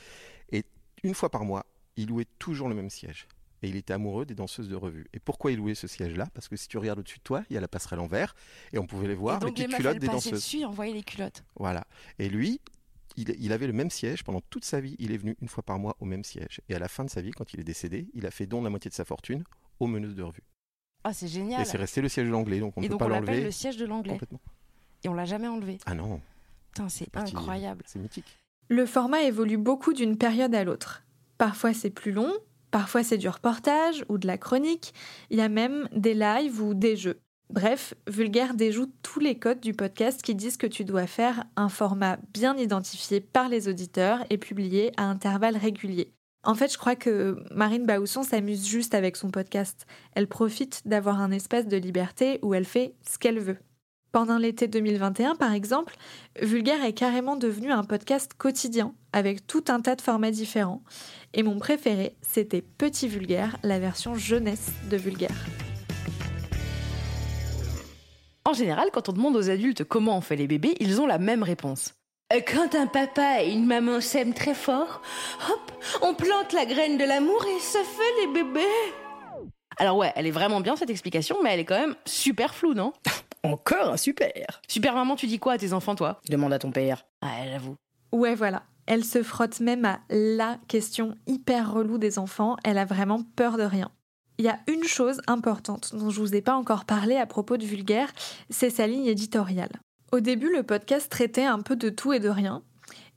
et 0.52 0.64
une 1.02 1.14
fois 1.14 1.28
par 1.28 1.44
mois, 1.44 1.66
il 1.96 2.08
louait 2.08 2.28
toujours 2.38 2.68
le 2.68 2.74
même 2.76 2.90
siège. 2.90 3.26
Et 3.62 3.68
il 3.68 3.76
était 3.76 3.92
amoureux 3.92 4.24
des 4.24 4.34
danseuses 4.34 4.68
de 4.68 4.76
revue. 4.76 5.06
Et 5.12 5.18
pourquoi 5.18 5.52
il 5.52 5.58
louait 5.58 5.74
ce 5.74 5.86
siège-là? 5.86 6.28
Parce 6.32 6.48
que 6.48 6.56
si 6.56 6.66
tu 6.68 6.78
regardes 6.78 7.00
au-dessus 7.00 7.18
de 7.18 7.22
toi, 7.24 7.42
il 7.50 7.54
y 7.54 7.56
a 7.58 7.60
la 7.60 7.68
passerelle 7.68 7.98
en 8.00 8.06
verre, 8.06 8.34
et 8.72 8.78
on 8.78 8.86
pouvait 8.86 9.08
les 9.08 9.12
Et 9.12 9.16
voir, 9.16 9.40
les 9.40 9.46
donc 9.46 9.58
les 9.58 9.66
meufs, 9.66 9.76
culottes 9.76 9.98
des 9.98 10.06
danseuses. 10.06 10.32
dessus 10.32 10.60
et 10.60 10.64
envoyaient 10.64 10.94
les 10.94 11.02
culottes. 11.02 11.44
Voilà. 11.56 11.84
Et 12.18 12.28
lui, 12.30 12.60
il, 13.22 13.34
il 13.38 13.52
avait 13.52 13.66
le 13.66 13.72
même 13.72 13.90
siège 13.90 14.24
pendant 14.24 14.40
toute 14.50 14.64
sa 14.64 14.80
vie. 14.80 14.96
Il 14.98 15.12
est 15.12 15.16
venu 15.16 15.36
une 15.40 15.48
fois 15.48 15.62
par 15.62 15.78
mois 15.78 15.96
au 16.00 16.04
même 16.04 16.24
siège. 16.24 16.60
Et 16.68 16.74
à 16.74 16.78
la 16.78 16.88
fin 16.88 17.04
de 17.04 17.10
sa 17.10 17.20
vie, 17.20 17.30
quand 17.30 17.52
il 17.54 17.60
est 17.60 17.64
décédé, 17.64 18.08
il 18.14 18.26
a 18.26 18.30
fait 18.30 18.46
don 18.46 18.58
de 18.60 18.64
la 18.64 18.70
moitié 18.70 18.88
de 18.88 18.94
sa 18.94 19.04
fortune 19.04 19.44
aux 19.78 19.86
meneuses 19.86 20.14
de 20.14 20.22
revue. 20.22 20.42
Ah, 21.04 21.12
c'est 21.12 21.28
génial. 21.28 21.62
Et 21.62 21.64
c'est 21.64 21.78
resté 21.78 22.00
le 22.02 22.08
siège 22.08 22.26
de 22.26 22.32
l'anglais, 22.32 22.60
donc 22.60 22.74
on 22.76 22.80
ne 22.80 22.86
peut 22.86 22.90
donc 22.90 22.98
pas 22.98 23.06
on 23.06 23.08
l'appelle 23.08 23.26
l'enlever 23.26 23.44
le 23.44 23.50
siège 23.50 23.76
de 23.78 23.86
l'anglais. 23.86 24.12
complètement. 24.12 24.40
Et 25.02 25.08
on 25.08 25.14
l'a 25.14 25.24
jamais 25.24 25.48
enlevé. 25.48 25.78
Ah 25.86 25.94
non, 25.94 26.20
Putain, 26.72 26.88
c'est 26.88 27.16
incroyable. 27.16 27.82
c'est 27.86 27.98
mythique. 27.98 28.36
Le 28.68 28.84
format 28.86 29.22
évolue 29.22 29.56
beaucoup 29.56 29.92
d'une 29.94 30.16
période 30.18 30.54
à 30.54 30.62
l'autre. 30.62 31.02
Parfois 31.38 31.72
c'est 31.72 31.90
plus 31.90 32.12
long, 32.12 32.32
parfois 32.70 33.02
c'est 33.02 33.16
du 33.18 33.28
reportage 33.28 34.04
ou 34.08 34.18
de 34.18 34.26
la 34.26 34.36
chronique, 34.36 34.92
il 35.30 35.38
y 35.38 35.40
a 35.40 35.48
même 35.48 35.88
des 35.96 36.14
lives 36.14 36.60
ou 36.62 36.74
des 36.74 36.96
jeux. 36.96 37.18
Bref, 37.50 37.94
Vulgaire 38.06 38.54
déjoue 38.54 38.86
tous 39.02 39.18
les 39.18 39.36
codes 39.36 39.58
du 39.58 39.74
podcast 39.74 40.22
qui 40.22 40.36
disent 40.36 40.56
que 40.56 40.68
tu 40.68 40.84
dois 40.84 41.08
faire 41.08 41.44
un 41.56 41.68
format 41.68 42.16
bien 42.32 42.56
identifié 42.56 43.20
par 43.20 43.48
les 43.48 43.66
auditeurs 43.66 44.24
et 44.30 44.38
publié 44.38 44.92
à 44.96 45.02
intervalles 45.02 45.56
réguliers. 45.56 46.12
En 46.44 46.54
fait, 46.54 46.72
je 46.72 46.78
crois 46.78 46.94
que 46.94 47.42
Marine 47.52 47.86
Baousson 47.86 48.22
s'amuse 48.22 48.68
juste 48.68 48.94
avec 48.94 49.16
son 49.16 49.32
podcast. 49.32 49.86
Elle 50.14 50.28
profite 50.28 50.82
d'avoir 50.84 51.20
un 51.20 51.32
espace 51.32 51.66
de 51.66 51.76
liberté 51.76 52.38
où 52.42 52.54
elle 52.54 52.64
fait 52.64 52.94
ce 53.04 53.18
qu'elle 53.18 53.40
veut. 53.40 53.58
Pendant 54.12 54.38
l'été 54.38 54.68
2021, 54.68 55.34
par 55.34 55.52
exemple, 55.52 55.96
Vulgaire 56.40 56.84
est 56.84 56.92
carrément 56.92 57.36
devenu 57.36 57.72
un 57.72 57.82
podcast 57.82 58.32
quotidien, 58.38 58.94
avec 59.12 59.46
tout 59.48 59.64
un 59.68 59.80
tas 59.80 59.96
de 59.96 60.02
formats 60.02 60.30
différents. 60.30 60.82
Et 61.34 61.42
mon 61.42 61.58
préféré, 61.58 62.16
c'était 62.22 62.62
Petit 62.62 63.08
Vulgaire, 63.08 63.56
la 63.64 63.80
version 63.80 64.14
jeunesse 64.14 64.70
de 64.88 64.96
Vulgaire. 64.96 65.46
En 68.46 68.52
général, 68.52 68.88
quand 68.92 69.08
on 69.08 69.12
demande 69.12 69.36
aux 69.36 69.50
adultes 69.50 69.84
comment 69.84 70.16
on 70.16 70.20
fait 70.20 70.36
les 70.36 70.46
bébés, 70.46 70.74
ils 70.80 71.00
ont 71.00 71.06
la 71.06 71.18
même 71.18 71.42
réponse. 71.42 71.94
Euh, 72.32 72.40
Quand 72.46 72.74
un 72.74 72.86
papa 72.86 73.42
et 73.42 73.52
une 73.52 73.66
maman 73.66 74.00
s'aiment 74.00 74.34
très 74.34 74.54
fort, 74.54 75.02
hop, 75.50 75.72
on 76.02 76.14
plante 76.14 76.52
la 76.52 76.64
graine 76.64 76.96
de 76.96 77.04
l'amour 77.04 77.44
et 77.44 77.60
ça 77.60 77.80
fait 77.80 78.20
les 78.26 78.32
bébés. 78.32 78.60
Alors 79.78 79.96
ouais, 79.96 80.12
elle 80.16 80.26
est 80.26 80.30
vraiment 80.32 80.60
bien 80.60 80.76
cette 80.76 80.90
explication, 80.90 81.36
mais 81.42 81.50
elle 81.52 81.60
est 81.60 81.64
quand 81.64 81.78
même 81.78 81.96
super 82.06 82.54
floue, 82.54 82.74
non? 82.74 82.92
Encore 83.42 83.88
un 83.92 83.96
super 83.96 84.30
Super 84.68 84.94
maman, 84.94 85.16
tu 85.16 85.26
dis 85.26 85.38
quoi 85.38 85.54
à 85.54 85.58
tes 85.58 85.72
enfants, 85.72 85.94
toi? 85.94 86.20
Demande 86.28 86.52
à 86.52 86.58
ton 86.58 86.70
père. 86.70 87.06
Ah, 87.22 87.46
j'avoue. 87.50 87.76
Ouais, 88.12 88.34
voilà. 88.34 88.62
Elle 88.86 89.04
se 89.04 89.22
frotte 89.22 89.60
même 89.60 89.84
à 89.84 90.00
la 90.10 90.58
question 90.68 91.16
hyper 91.26 91.72
relou 91.72 91.96
des 91.96 92.18
enfants. 92.18 92.56
Elle 92.64 92.76
a 92.76 92.84
vraiment 92.84 93.22
peur 93.36 93.56
de 93.56 93.62
rien. 93.62 93.90
Il 94.40 94.44
y 94.44 94.48
a 94.48 94.58
une 94.68 94.84
chose 94.84 95.20
importante 95.26 95.94
dont 95.94 96.08
je 96.08 96.18
vous 96.18 96.34
ai 96.34 96.40
pas 96.40 96.54
encore 96.54 96.86
parlé 96.86 97.16
à 97.16 97.26
propos 97.26 97.58
de 97.58 97.66
Vulgaire, 97.66 98.10
c'est 98.48 98.70
sa 98.70 98.86
ligne 98.86 99.04
éditoriale. 99.04 99.82
Au 100.12 100.20
début, 100.20 100.50
le 100.50 100.62
podcast 100.62 101.10
traitait 101.10 101.44
un 101.44 101.60
peu 101.60 101.76
de 101.76 101.90
tout 101.90 102.14
et 102.14 102.20
de 102.20 102.30
rien. 102.30 102.62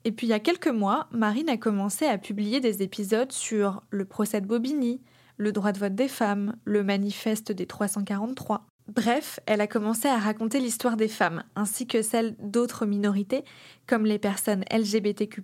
Et 0.03 0.11
puis 0.11 0.27
il 0.27 0.31
y 0.31 0.33
a 0.33 0.41
quelques 0.41 0.67
mois, 0.67 1.07
Marine 1.11 1.47
a 1.47 1.55
commencé 1.55 2.05
à 2.05 2.17
publier 2.17 2.59
des 2.59 2.83
épisodes 2.83 3.31
sur 3.31 3.83
le 3.89 4.03
procès 4.03 4.41
de 4.41 4.47
Bobigny, 4.47 4.99
le 5.37 5.53
droit 5.53 5.71
de 5.71 5.79
vote 5.79 5.95
des 5.95 6.09
femmes, 6.09 6.57
le 6.65 6.83
manifeste 6.83 7.53
des 7.53 7.67
343. 7.67 8.65
Bref, 8.89 9.39
elle 9.45 9.61
a 9.61 9.67
commencé 9.67 10.09
à 10.09 10.17
raconter 10.17 10.59
l'histoire 10.59 10.97
des 10.97 11.07
femmes, 11.07 11.45
ainsi 11.55 11.87
que 11.87 12.01
celle 12.01 12.35
d'autres 12.39 12.85
minorités, 12.85 13.45
comme 13.87 14.05
les 14.05 14.19
personnes 14.19 14.65
LGBTQ, 14.69 15.41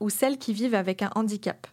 ou 0.00 0.10
celles 0.10 0.36
qui 0.36 0.52
vivent 0.52 0.74
avec 0.74 1.00
un 1.00 1.10
handicap. 1.14 1.66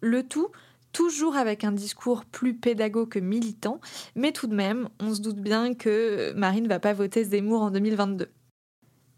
Le 0.00 0.24
tout 0.24 0.48
toujours 0.96 1.36
avec 1.36 1.62
un 1.62 1.72
discours 1.72 2.24
plus 2.24 2.54
pédago 2.54 3.04
que 3.04 3.18
militant, 3.18 3.82
mais 4.14 4.32
tout 4.32 4.46
de 4.46 4.54
même, 4.54 4.88
on 4.98 5.14
se 5.14 5.20
doute 5.20 5.36
bien 5.36 5.74
que 5.74 6.32
Marine 6.34 6.64
ne 6.64 6.68
va 6.70 6.80
pas 6.80 6.94
voter 6.94 7.22
Zemmour 7.22 7.60
en 7.60 7.70
2022. 7.70 8.30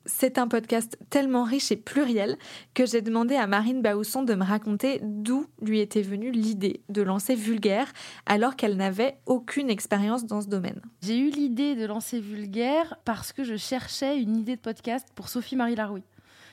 C'est 0.05 0.39
un 0.39 0.49
podcast 0.49 0.99
tellement 1.09 1.45
riche 1.45 1.71
et 1.71 1.77
pluriel 1.77 2.37
que 2.75 2.85
j'ai 2.85 3.01
demandé 3.01 3.37
à 3.37 3.47
Marine 3.47 3.81
Baousson 3.81 4.25
de 4.25 4.35
me 4.35 4.43
raconter 4.43 4.99
d'où 5.05 5.47
lui 5.63 5.79
était 5.79 6.03
venue 6.03 6.33
l'idée 6.33 6.83
de 6.89 7.03
lancer 7.03 7.37
Vulgaire 7.37 7.93
alors 8.27 8.57
qu'elle 8.57 8.77
n'avait 8.77 9.19
aucune 9.27 9.71
expérience 9.71 10.27
dans 10.27 10.41
ce 10.41 10.49
domaine. 10.49 10.81
J'ai 11.03 11.17
eu 11.17 11.31
l'idée 11.31 11.77
de 11.77 11.87
lancer 11.87 12.19
Vulgaire 12.19 12.97
parce 13.05 13.33
que 13.33 13.45
je 13.45 13.57
cherchais 13.57 14.21
une 14.21 14.37
idée 14.37 14.57
de 14.57 14.61
podcast 14.61 15.07
pour 15.15 15.29
Sophie-Marie 15.29 15.77
Laroui. 15.77 16.03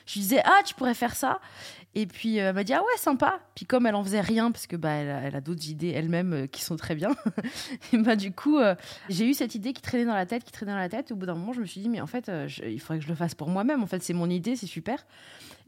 Je 0.06 0.20
disais, 0.20 0.40
ah, 0.44 0.60
tu 0.64 0.74
pourrais 0.74 0.94
faire 0.94 1.16
ça. 1.16 1.40
Et 1.98 2.04
puis 2.06 2.38
euh, 2.38 2.50
elle 2.50 2.54
m'a 2.54 2.62
dit, 2.62 2.74
ah 2.74 2.82
ouais, 2.82 2.98
sympa. 2.98 3.40
Puis 3.54 3.64
comme 3.64 3.86
elle 3.86 3.94
en 3.94 4.04
faisait 4.04 4.20
rien, 4.20 4.52
parce 4.52 4.66
que 4.66 4.76
bah, 4.76 4.90
elle 4.90 5.34
a, 5.34 5.40
d'autres 5.40 5.66
idées 5.70 5.88
elle-même 5.88 6.32
euh, 6.34 6.46
qui 6.46 6.62
sont 6.62 6.76
très 6.76 6.94
bien, 6.94 7.08
et 7.92 7.96
bah, 7.96 8.16
du 8.16 8.32
coup, 8.32 8.58
euh, 8.58 8.74
j'ai 9.08 9.26
eu 9.26 9.32
cette 9.32 9.54
idée 9.54 9.72
qui 9.72 9.80
traînait 9.80 10.04
dans 10.04 10.14
la 10.14 10.26
tête, 10.26 10.44
qui 10.44 10.52
traînait 10.52 10.72
dans 10.72 10.78
la 10.78 10.90
tête. 10.90 11.10
au 11.10 11.16
bout 11.16 11.24
d'un 11.24 11.34
moment, 11.34 11.54
je 11.54 11.60
me 11.60 11.64
suis 11.64 11.80
dit, 11.80 11.88
mais 11.88 12.02
en 12.02 12.06
fait, 12.06 12.30
il 12.66 12.78
faudrait 12.80 12.98
que 12.98 13.04
je 13.04 13.08
le 13.08 13.14
fasse 13.14 13.34
pour 13.34 13.48
moi-même. 13.48 13.82
En 13.82 13.86
fait, 13.86 14.02
c'est 14.02 14.12
mon 14.12 14.28
idée, 14.28 14.56
c'est 14.56 14.66
super. 14.66 15.06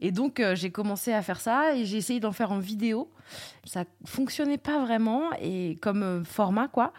Et 0.01 0.11
donc, 0.11 0.41
j'ai 0.53 0.69
commencé 0.69 1.13
à 1.13 1.23
faire 1.23 1.41
ça 1.41 1.75
et 1.75 1.83
j'ai 1.85 1.97
essayé 1.97 2.19
d'en 2.19 2.31
faire 2.31 2.51
en 2.51 2.59
vidéo. 2.59 3.11
Ça 3.65 3.85
fonctionnait 4.05 4.59
pas 4.59 4.79
vraiment 4.85 5.31
et 5.41 5.77
comme 5.81 6.23
format, 6.25 6.67
quoi 6.67 6.93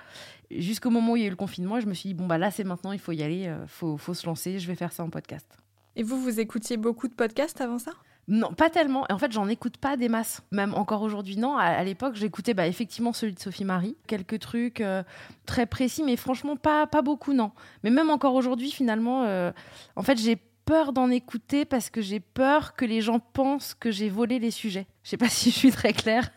jusqu'au 0.50 0.90
moment 0.90 1.12
où 1.12 1.16
il 1.16 1.20
y 1.20 1.24
a 1.24 1.28
eu 1.28 1.30
le 1.30 1.36
confinement 1.36 1.78
je 1.78 1.86
me 1.86 1.94
suis 1.94 2.08
dit 2.08 2.14
bon 2.14 2.26
bah 2.26 2.36
là 2.36 2.50
c'est 2.50 2.64
maintenant 2.64 2.90
il 2.90 2.98
faut 2.98 3.12
y 3.12 3.22
aller 3.22 3.54
faut, 3.68 3.96
faut 3.96 4.14
se 4.14 4.26
lancer 4.26 4.58
je 4.58 4.66
vais 4.66 4.74
faire 4.74 4.90
ça 4.90 5.04
en 5.04 5.08
podcast 5.08 5.46
et 5.96 6.02
vous, 6.02 6.20
vous 6.20 6.40
écoutiez 6.40 6.76
beaucoup 6.76 7.08
de 7.08 7.14
podcasts 7.14 7.60
avant 7.60 7.78
ça? 7.78 7.92
Non, 8.30 8.52
pas 8.52 8.70
tellement. 8.70 9.04
En 9.10 9.18
fait, 9.18 9.32
j'en 9.32 9.48
écoute 9.48 9.76
pas 9.76 9.96
des 9.96 10.08
masses. 10.08 10.40
Même 10.52 10.72
encore 10.74 11.02
aujourd'hui, 11.02 11.36
non. 11.36 11.56
À, 11.56 11.82
l'époque, 11.82 12.14
j'écoutais 12.14 12.54
bah, 12.54 12.68
effectivement 12.68 13.12
celui 13.12 13.34
de 13.34 13.40
Sophie 13.40 13.64
Marie. 13.64 13.96
Quelques 14.06 14.38
trucs 14.38 14.80
euh, 14.80 15.02
très 15.46 15.66
précis, 15.66 16.04
mais 16.04 16.14
franchement, 16.14 16.54
pas, 16.54 16.86
pas 16.86 17.02
beaucoup, 17.02 17.32
non. 17.32 17.50
Mais 17.82 17.90
même 17.90 18.08
encore 18.08 18.34
aujourd'hui, 18.34 18.70
finalement, 18.70 19.24
euh, 19.24 19.50
en 19.96 20.02
fait, 20.02 20.16
j'ai 20.16 20.36
peur 20.64 20.92
d'en 20.92 21.10
écouter 21.10 21.64
parce 21.64 21.90
que 21.90 22.00
j'ai 22.00 22.20
peur 22.20 22.76
que 22.76 22.84
les 22.84 23.00
gens 23.00 23.18
pensent 23.18 23.74
que 23.74 23.90
j'ai 23.90 24.08
volé 24.08 24.38
les 24.38 24.52
sujets. 24.52 24.86
Je 25.02 25.10
sais 25.10 25.16
pas 25.16 25.28
si 25.28 25.50
je 25.50 25.56
suis 25.56 25.72
très 25.72 25.92
claire, 25.92 26.30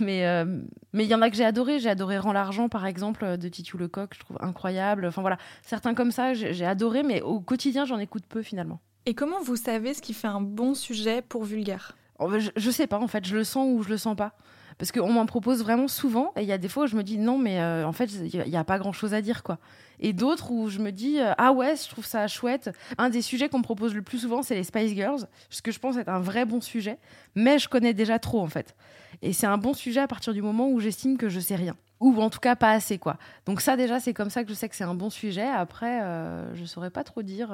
mais 0.00 0.26
euh, 0.26 0.62
mais 0.94 1.04
il 1.04 1.10
y 1.10 1.14
en 1.14 1.20
a 1.20 1.28
que 1.28 1.36
j'ai 1.36 1.44
adoré. 1.44 1.78
J'ai 1.78 1.90
adoré 1.90 2.16
Rends 2.16 2.32
l'argent, 2.32 2.70
par 2.70 2.86
exemple, 2.86 3.36
de 3.36 3.48
Titu 3.50 3.76
Lecoq, 3.76 4.14
je 4.14 4.20
trouve 4.20 4.38
incroyable. 4.40 5.04
Enfin 5.04 5.20
voilà, 5.20 5.36
certains 5.60 5.92
comme 5.92 6.10
ça, 6.10 6.32
j'ai 6.32 6.64
adoré, 6.64 7.02
mais 7.02 7.20
au 7.20 7.40
quotidien, 7.40 7.84
j'en 7.84 7.98
écoute 7.98 8.24
peu 8.26 8.40
finalement. 8.40 8.80
Et 9.06 9.14
comment 9.14 9.40
vous 9.42 9.56
savez 9.56 9.94
ce 9.94 10.00
qui 10.00 10.14
fait 10.14 10.28
un 10.28 10.40
bon 10.40 10.74
sujet 10.74 11.22
pour 11.22 11.44
vulgaire? 11.44 11.96
Oh, 12.18 12.28
bah, 12.28 12.38
je, 12.38 12.50
je, 12.56 12.70
sais 12.70 12.86
pas 12.86 12.98
en 12.98 13.08
fait, 13.08 13.26
je 13.26 13.36
le 13.36 13.44
sens 13.44 13.66
ou 13.70 13.82
je 13.82 13.90
le 13.90 13.98
sens 13.98 14.16
pas. 14.16 14.34
Parce 14.78 14.90
qu'on 14.92 15.12
m'en 15.12 15.26
propose 15.26 15.62
vraiment 15.62 15.88
souvent 15.88 16.32
et 16.36 16.42
il 16.42 16.48
y 16.48 16.52
a 16.52 16.58
des 16.58 16.68
fois 16.68 16.84
où 16.84 16.86
je 16.86 16.96
me 16.96 17.02
dis 17.02 17.18
non 17.18 17.38
mais 17.38 17.60
euh, 17.60 17.86
en 17.86 17.92
fait 17.92 18.06
il 18.12 18.44
n'y 18.48 18.56
a, 18.56 18.64
pas 18.64 18.78
grand 18.78 18.92
chose 18.92 19.14
à 19.14 19.22
dire 19.22 19.42
quoi. 19.42 19.58
Et 20.00 20.12
d'autres 20.12 20.50
où 20.50 20.68
je 20.68 20.80
me 20.80 20.90
dis 20.90 21.20
euh, 21.20 21.32
ah 21.38 21.52
ouais 21.52 21.76
je 21.76 21.88
trouve 21.88 22.04
ça 22.04 22.26
chouette. 22.26 22.70
Un 22.98 23.08
des 23.08 23.22
sujets 23.22 23.48
qu'on 23.48 23.58
me 23.58 23.62
propose 23.62 23.94
le 23.94 24.02
plus 24.02 24.18
souvent 24.18 24.42
c'est 24.42 24.54
les 24.54 24.64
Spice 24.64 24.92
Girls, 24.92 25.28
ce 25.48 25.62
que 25.62 25.70
je 25.70 25.78
pense 25.78 25.96
être 25.96 26.08
un 26.08 26.20
vrai 26.20 26.44
bon 26.44 26.60
sujet, 26.60 26.98
mais 27.34 27.58
je 27.58 27.68
connais 27.68 27.94
déjà 27.94 28.18
trop 28.18 28.40
en 28.40 28.48
fait. 28.48 28.74
Et 29.22 29.32
c'est 29.32 29.46
un 29.46 29.58
bon 29.58 29.74
sujet 29.74 30.00
à 30.00 30.08
partir 30.08 30.32
du 30.32 30.42
moment 30.42 30.68
où 30.68 30.80
j'estime 30.80 31.18
que 31.18 31.28
je 31.28 31.40
sais 31.40 31.56
rien 31.56 31.76
ou 32.00 32.20
en 32.20 32.28
tout 32.28 32.40
cas 32.40 32.56
pas 32.56 32.72
assez 32.72 32.98
quoi. 32.98 33.16
Donc 33.46 33.60
ça 33.60 33.76
déjà 33.76 34.00
c'est 34.00 34.12
comme 34.12 34.30
ça 34.30 34.42
que 34.42 34.50
je 34.50 34.54
sais 34.54 34.68
que 34.68 34.74
c'est 34.74 34.84
un 34.84 34.94
bon 34.94 35.10
sujet. 35.10 35.46
Après 35.46 36.02
euh, 36.02 36.52
je 36.56 36.64
saurais 36.64 36.90
pas 36.90 37.04
trop 37.04 37.22
dire 37.22 37.52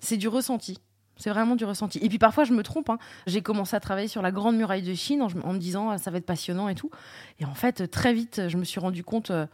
c'est 0.00 0.16
du 0.16 0.28
ressenti. 0.28 0.78
C'est 1.16 1.30
vraiment 1.30 1.54
du 1.54 1.64
ressenti. 1.66 1.98
Et 1.98 2.08
puis 2.08 2.18
parfois, 2.18 2.44
je 2.44 2.54
me 2.54 2.62
trompe. 2.62 2.88
Hein. 2.88 2.98
J'ai 3.26 3.42
commencé 3.42 3.76
à 3.76 3.80
travailler 3.80 4.08
sur 4.08 4.22
la 4.22 4.32
Grande 4.32 4.56
Muraille 4.56 4.82
de 4.82 4.94
Chine 4.94 5.22
en, 5.22 5.52
me 5.52 5.58
disant 5.58 5.90
ah, 5.90 5.98
ça 5.98 6.10
va 6.10 6.16
être 6.16 6.26
passionnant 6.26 6.68
et 6.68 6.74
tout. 6.74 6.90
Et 7.38 7.44
en 7.44 7.54
fait, 7.54 7.90
très 7.90 8.14
vite, 8.14 8.48
je 8.48 8.56
me 8.56 8.64
suis 8.64 8.80
rendu 8.80 9.04
compte. 9.04 9.30
Euh, 9.30 9.46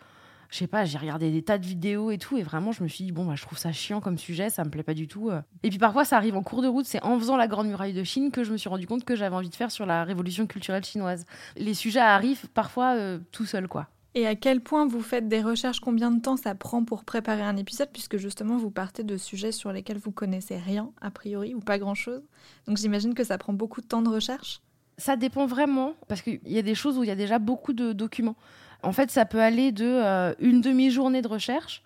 je 0.51 0.59
sais 0.59 0.67
pas, 0.67 0.85
j'ai 0.85 0.99
regardé 0.99 1.31
des 1.31 1.43
tas 1.43 1.59
de 1.59 1.67
vidéos 1.67 2.11
et 2.11 2.19
tout, 2.19 2.37
et 2.37 2.43
vraiment, 2.43 2.73
je 2.73 2.83
me 2.83 2.89
suis 2.89 3.05
dit, 3.05 3.13
bon, 3.13 3.25
bah, 3.25 3.35
je 3.35 3.43
trouve 3.43 3.59
ça 3.59 3.73
chiant 3.73 4.01
comme 4.01 4.17
sujet, 4.17 4.51
ça 4.51 4.65
me 4.65 4.71
plaît 4.71 4.83
pas 4.83 4.95
du 4.95 5.09
tout. 5.09 5.31
Euh. 5.31 5.41
Et 5.63 5.71
puis 5.71 5.79
parfois, 5.79 6.05
ça 6.05 6.17
arrive 6.17 6.37
en 6.37 6.43
cours 6.43 6.63
de 6.63 6.69
route, 6.69 6.87
c'est 6.87 7.03
en 7.03 7.19
faisant 7.19 7.37
la 7.37 7.49
Grande 7.49 7.67
Muraille 7.67 7.93
de 7.93 8.05
Chine 8.05 8.31
que 8.31 8.45
je 8.45 8.53
me 8.53 8.57
suis 8.57 8.69
rendu 8.69 8.87
compte 8.87 9.05
que 9.05 9.17
j'avais 9.17 9.35
envie 9.35 9.51
de 9.51 9.55
faire 9.55 9.71
sur 9.71 9.87
la 9.87 10.05
révolution 10.05 10.47
culturelle 10.47 10.85
chinoise. 10.85 11.25
Les 11.57 11.75
sujets 11.75 12.01
arrivent 12.01 12.49
parfois 12.55 12.95
euh, 12.95 13.19
tout 13.33 13.45
seuls, 13.45 13.69
quoi. 13.69 13.89
Et 14.17 14.27
à 14.27 14.35
quel 14.35 14.63
point 14.63 14.87
vous 14.87 15.03
faites 15.03 15.29
des 15.29 15.43
recherches 15.43 15.79
Combien 15.79 16.11
de 16.11 16.23
temps 16.23 16.39
ça 16.39 16.55
prend 16.55 16.83
pour 16.83 17.05
préparer 17.05 17.43
un 17.43 17.59
épisode 17.59 17.91
Puisque 17.93 18.17
justement, 18.17 18.57
vous 18.57 18.71
partez 18.71 19.05
de 19.05 19.19
sujets 19.19 19.53
sur 19.53 19.71
lesquels 19.73 19.99
vous 19.99 20.11
connaissez 20.11 20.57
rien, 20.57 20.91
a 21.03 21.11
priori, 21.11 21.55
ou 21.55 21.61
pas 21.61 21.79
grand-chose. 21.79 22.23
Donc 22.67 22.79
j'imagine 22.79 23.13
que 23.13 23.25
ça 23.25 23.37
prend 23.37 23.53
beaucoup 23.53 23.83
de 23.83 23.87
temps 23.87 24.01
de 24.01 24.09
recherche. 24.09 24.63
Ça 24.97 25.17
dépend 25.17 25.45
vraiment, 25.45 25.93
parce 26.09 26.23
qu'il 26.23 26.41
y 26.47 26.57
a 26.57 26.63
des 26.63 26.75
choses 26.75 26.97
où 26.97 27.05
il 27.05 27.09
y 27.09 27.11
a 27.11 27.15
déjà 27.15 27.39
beaucoup 27.39 27.75
de 27.75 27.93
documents. 27.93 28.37
En 28.83 28.93
fait, 28.93 29.11
ça 29.11 29.27
peut 29.27 29.43
aller 29.43 29.71
de 29.71 29.85
euh, 29.85 30.33
une 30.39 30.63
demi-journée 30.63 31.21
de 31.21 31.29
recherche, 31.29 31.83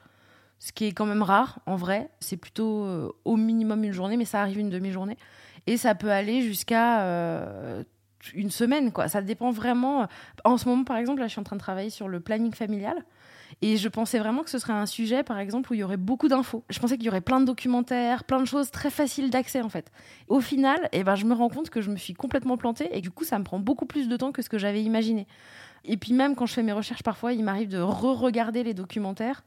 ce 0.60 0.70
qui 0.70 0.84
est 0.84 0.92
quand 0.92 1.06
même 1.06 1.22
rare, 1.22 1.58
en 1.66 1.74
vrai. 1.74 2.10
C'est 2.20 2.36
plutôt 2.36 2.84
euh, 2.84 3.10
au 3.24 3.34
minimum 3.34 3.82
une 3.82 3.92
journée, 3.92 4.16
mais 4.16 4.24
ça 4.24 4.40
arrive 4.40 4.60
une 4.60 4.70
demi-journée. 4.70 5.16
Et 5.66 5.76
ça 5.76 5.96
peut 5.96 6.12
aller 6.12 6.42
jusqu'à 6.42 7.02
euh, 7.02 7.82
une 8.34 8.50
semaine, 8.50 8.92
quoi. 8.92 9.08
Ça 9.08 9.22
dépend 9.22 9.50
vraiment. 9.50 10.06
En 10.44 10.56
ce 10.56 10.68
moment, 10.68 10.84
par 10.84 10.96
exemple, 10.96 11.20
là, 11.20 11.26
je 11.26 11.32
suis 11.32 11.40
en 11.40 11.44
train 11.44 11.56
de 11.56 11.60
travailler 11.60 11.90
sur 11.90 12.08
le 12.08 12.20
planning 12.20 12.52
familial. 12.52 13.04
Et 13.62 13.76
je 13.76 13.88
pensais 13.88 14.18
vraiment 14.18 14.42
que 14.42 14.50
ce 14.50 14.58
serait 14.58 14.72
un 14.72 14.86
sujet, 14.86 15.22
par 15.22 15.38
exemple, 15.38 15.72
où 15.72 15.74
il 15.74 15.80
y 15.80 15.82
aurait 15.82 15.96
beaucoup 15.96 16.28
d'infos. 16.28 16.62
Je 16.70 16.78
pensais 16.78 16.96
qu'il 16.96 17.06
y 17.06 17.08
aurait 17.08 17.20
plein 17.20 17.40
de 17.40 17.46
documentaires, 17.46 18.24
plein 18.24 18.40
de 18.40 18.44
choses 18.44 18.70
très 18.70 18.90
faciles 18.90 19.30
d'accès, 19.30 19.60
en 19.60 19.68
fait. 19.68 19.90
Au 20.28 20.40
final, 20.40 20.88
eh 20.92 21.02
ben, 21.02 21.16
je 21.16 21.26
me 21.26 21.34
rends 21.34 21.48
compte 21.48 21.68
que 21.68 21.80
je 21.80 21.90
me 21.90 21.96
suis 21.96 22.14
complètement 22.14 22.56
plantée 22.56 22.88
et 22.92 23.00
du 23.00 23.10
coup, 23.10 23.24
ça 23.24 23.38
me 23.38 23.44
prend 23.44 23.58
beaucoup 23.58 23.86
plus 23.86 24.08
de 24.08 24.16
temps 24.16 24.32
que 24.32 24.42
ce 24.42 24.48
que 24.48 24.58
j'avais 24.58 24.82
imaginé. 24.82 25.26
Et 25.84 25.96
puis 25.96 26.12
même 26.12 26.36
quand 26.36 26.46
je 26.46 26.52
fais 26.52 26.62
mes 26.62 26.72
recherches, 26.72 27.02
parfois, 27.02 27.32
il 27.32 27.42
m'arrive 27.42 27.68
de 27.68 27.80
re-regarder 27.80 28.62
les 28.62 28.74
documentaires 28.74 29.42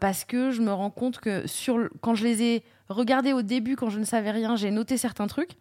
parce 0.00 0.24
que 0.24 0.50
je 0.50 0.62
me 0.62 0.72
rends 0.72 0.90
compte 0.90 1.18
que 1.18 1.46
sur, 1.46 1.88
quand 2.00 2.14
je 2.14 2.24
les 2.24 2.42
ai 2.42 2.64
regardés 2.88 3.32
au 3.32 3.42
début, 3.42 3.76
quand 3.76 3.90
je 3.90 3.98
ne 3.98 4.04
savais 4.04 4.30
rien, 4.30 4.56
j'ai 4.56 4.70
noté 4.70 4.96
certains 4.96 5.26
trucs. 5.26 5.56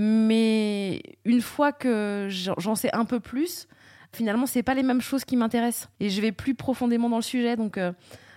Mais 0.00 1.02
une 1.24 1.42
fois 1.42 1.72
que 1.72 2.28
j'en 2.30 2.76
sais 2.76 2.94
un 2.94 3.04
peu 3.04 3.18
plus, 3.18 3.66
finalement, 4.12 4.46
c'est 4.46 4.62
pas 4.62 4.74
les 4.74 4.84
mêmes 4.84 5.00
choses 5.00 5.24
qui 5.24 5.36
m'intéressent. 5.36 5.90
Et 5.98 6.08
je 6.08 6.20
vais 6.20 6.30
plus 6.30 6.54
profondément 6.54 7.10
dans 7.10 7.16
le 7.16 7.22
sujet. 7.22 7.56
Donc, 7.56 7.78
euh, 7.78 7.92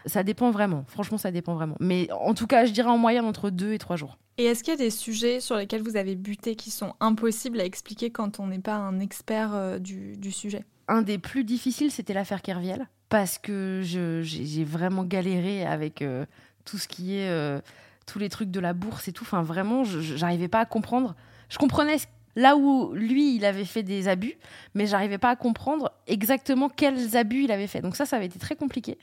ça 0.07 0.23
dépend 0.23 0.49
vraiment. 0.49 0.85
Franchement, 0.87 1.19
ça 1.19 1.29
dépend 1.29 1.53
vraiment. 1.53 1.75
Mais 1.79 2.11
en 2.11 2.33
tout 2.33 2.47
cas, 2.47 2.65
je 2.65 2.71
dirais 2.71 2.89
en 2.89 2.97
moyenne 2.97 3.25
entre 3.25 3.51
deux 3.51 3.73
et 3.73 3.77
trois 3.77 3.95
jours. 3.95 4.17
Et 4.39 4.45
est-ce 4.45 4.63
qu'il 4.63 4.73
y 4.73 4.73
a 4.73 4.77
des 4.77 4.89
sujets 4.89 5.39
sur 5.39 5.55
lesquels 5.55 5.83
vous 5.83 5.97
avez 5.97 6.15
buté 6.15 6.55
qui 6.55 6.71
sont 6.71 6.95
impossibles 6.99 7.59
à 7.61 7.63
expliquer 7.63 8.09
quand 8.09 8.39
on 8.39 8.47
n'est 8.47 8.57
pas 8.57 8.75
un 8.77 8.99
expert 8.99 9.53
euh, 9.53 9.77
du, 9.77 10.31
sujet? 10.31 10.65
Un 10.87 11.03
des 11.03 11.19
plus 11.19 11.43
difficiles, 11.43 11.91
c'était 11.91 12.15
l'affaire 12.15 12.41
Kerviel. 12.41 12.87
Parce 13.09 13.37
que 13.37 13.81
j'ai 13.83 14.63
vraiment 14.63 15.03
galéré 15.03 15.63
avec 15.63 16.01
euh, 16.01 16.25
tout 16.65 16.79
ce 16.79 16.87
qui 16.87 17.17
est. 17.17 17.61
tous 18.07 18.17
les 18.17 18.29
trucs 18.29 18.49
de 18.49 18.59
la 18.59 18.73
bourse 18.73 19.07
et 19.07 19.11
tout. 19.11 19.25
Enfin, 19.25 19.43
vraiment, 19.43 19.83
j'arrivais 19.83 20.47
pas 20.47 20.61
à 20.61 20.65
comprendre 20.65 21.15
je 21.51 21.57
comprenais 21.57 21.97
là 22.37 22.55
où 22.55 22.93
lui, 22.93 23.35
il 23.35 23.43
avait 23.43 23.65
fait 23.65 23.83
des 23.83 24.07
abus, 24.07 24.35
mais 24.73 24.85
j'arrivais 24.87 25.17
pas 25.17 25.31
à 25.31 25.35
comprendre 25.35 25.91
exactement 26.07 26.69
quels 26.69 27.17
abus 27.17 27.43
il 27.43 27.51
avait 27.51 27.67
fait. 27.67 27.81
Donc 27.81 27.97
ça, 27.97 28.05
ça 28.05 28.15
avait 28.15 28.27
été 28.27 28.39
très 28.39 28.55
compliqué. 28.55 28.97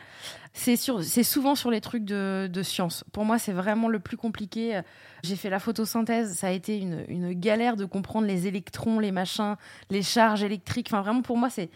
C'est 0.55 0.77
souvent 0.77 1.55
sur 1.55 1.71
les 1.71 1.83
trucs 1.83 2.07
de, 2.07 2.63
science. 2.63 3.05
Pour 3.13 3.27
moi, 3.27 3.39
c'est 3.39 3.53
vraiment 3.53 3.89
le 3.89 3.99
plus 3.99 4.17
compliqué. 4.17 4.81
J'ai 5.23 5.37
fait 5.37 5.51
la 5.51 5.59
photosynthèse, 5.59 6.37
ça 6.39 6.49
a 6.49 6.51
été 6.51 6.79
une, 6.79 7.33
galère 7.35 7.77
de 7.77 7.85
comprendre 7.85 8.27
les 8.27 8.47
électrons, 8.47 8.99
les 8.99 9.13
machins, 9.13 9.57
les 9.91 10.03
charges 10.03 10.43
électriques. 10.43 10.89
Enfin, 10.89 11.03
vraiment, 11.03 11.21
pour 11.21 11.37
moi, 11.37 11.51
c'est 11.51 11.69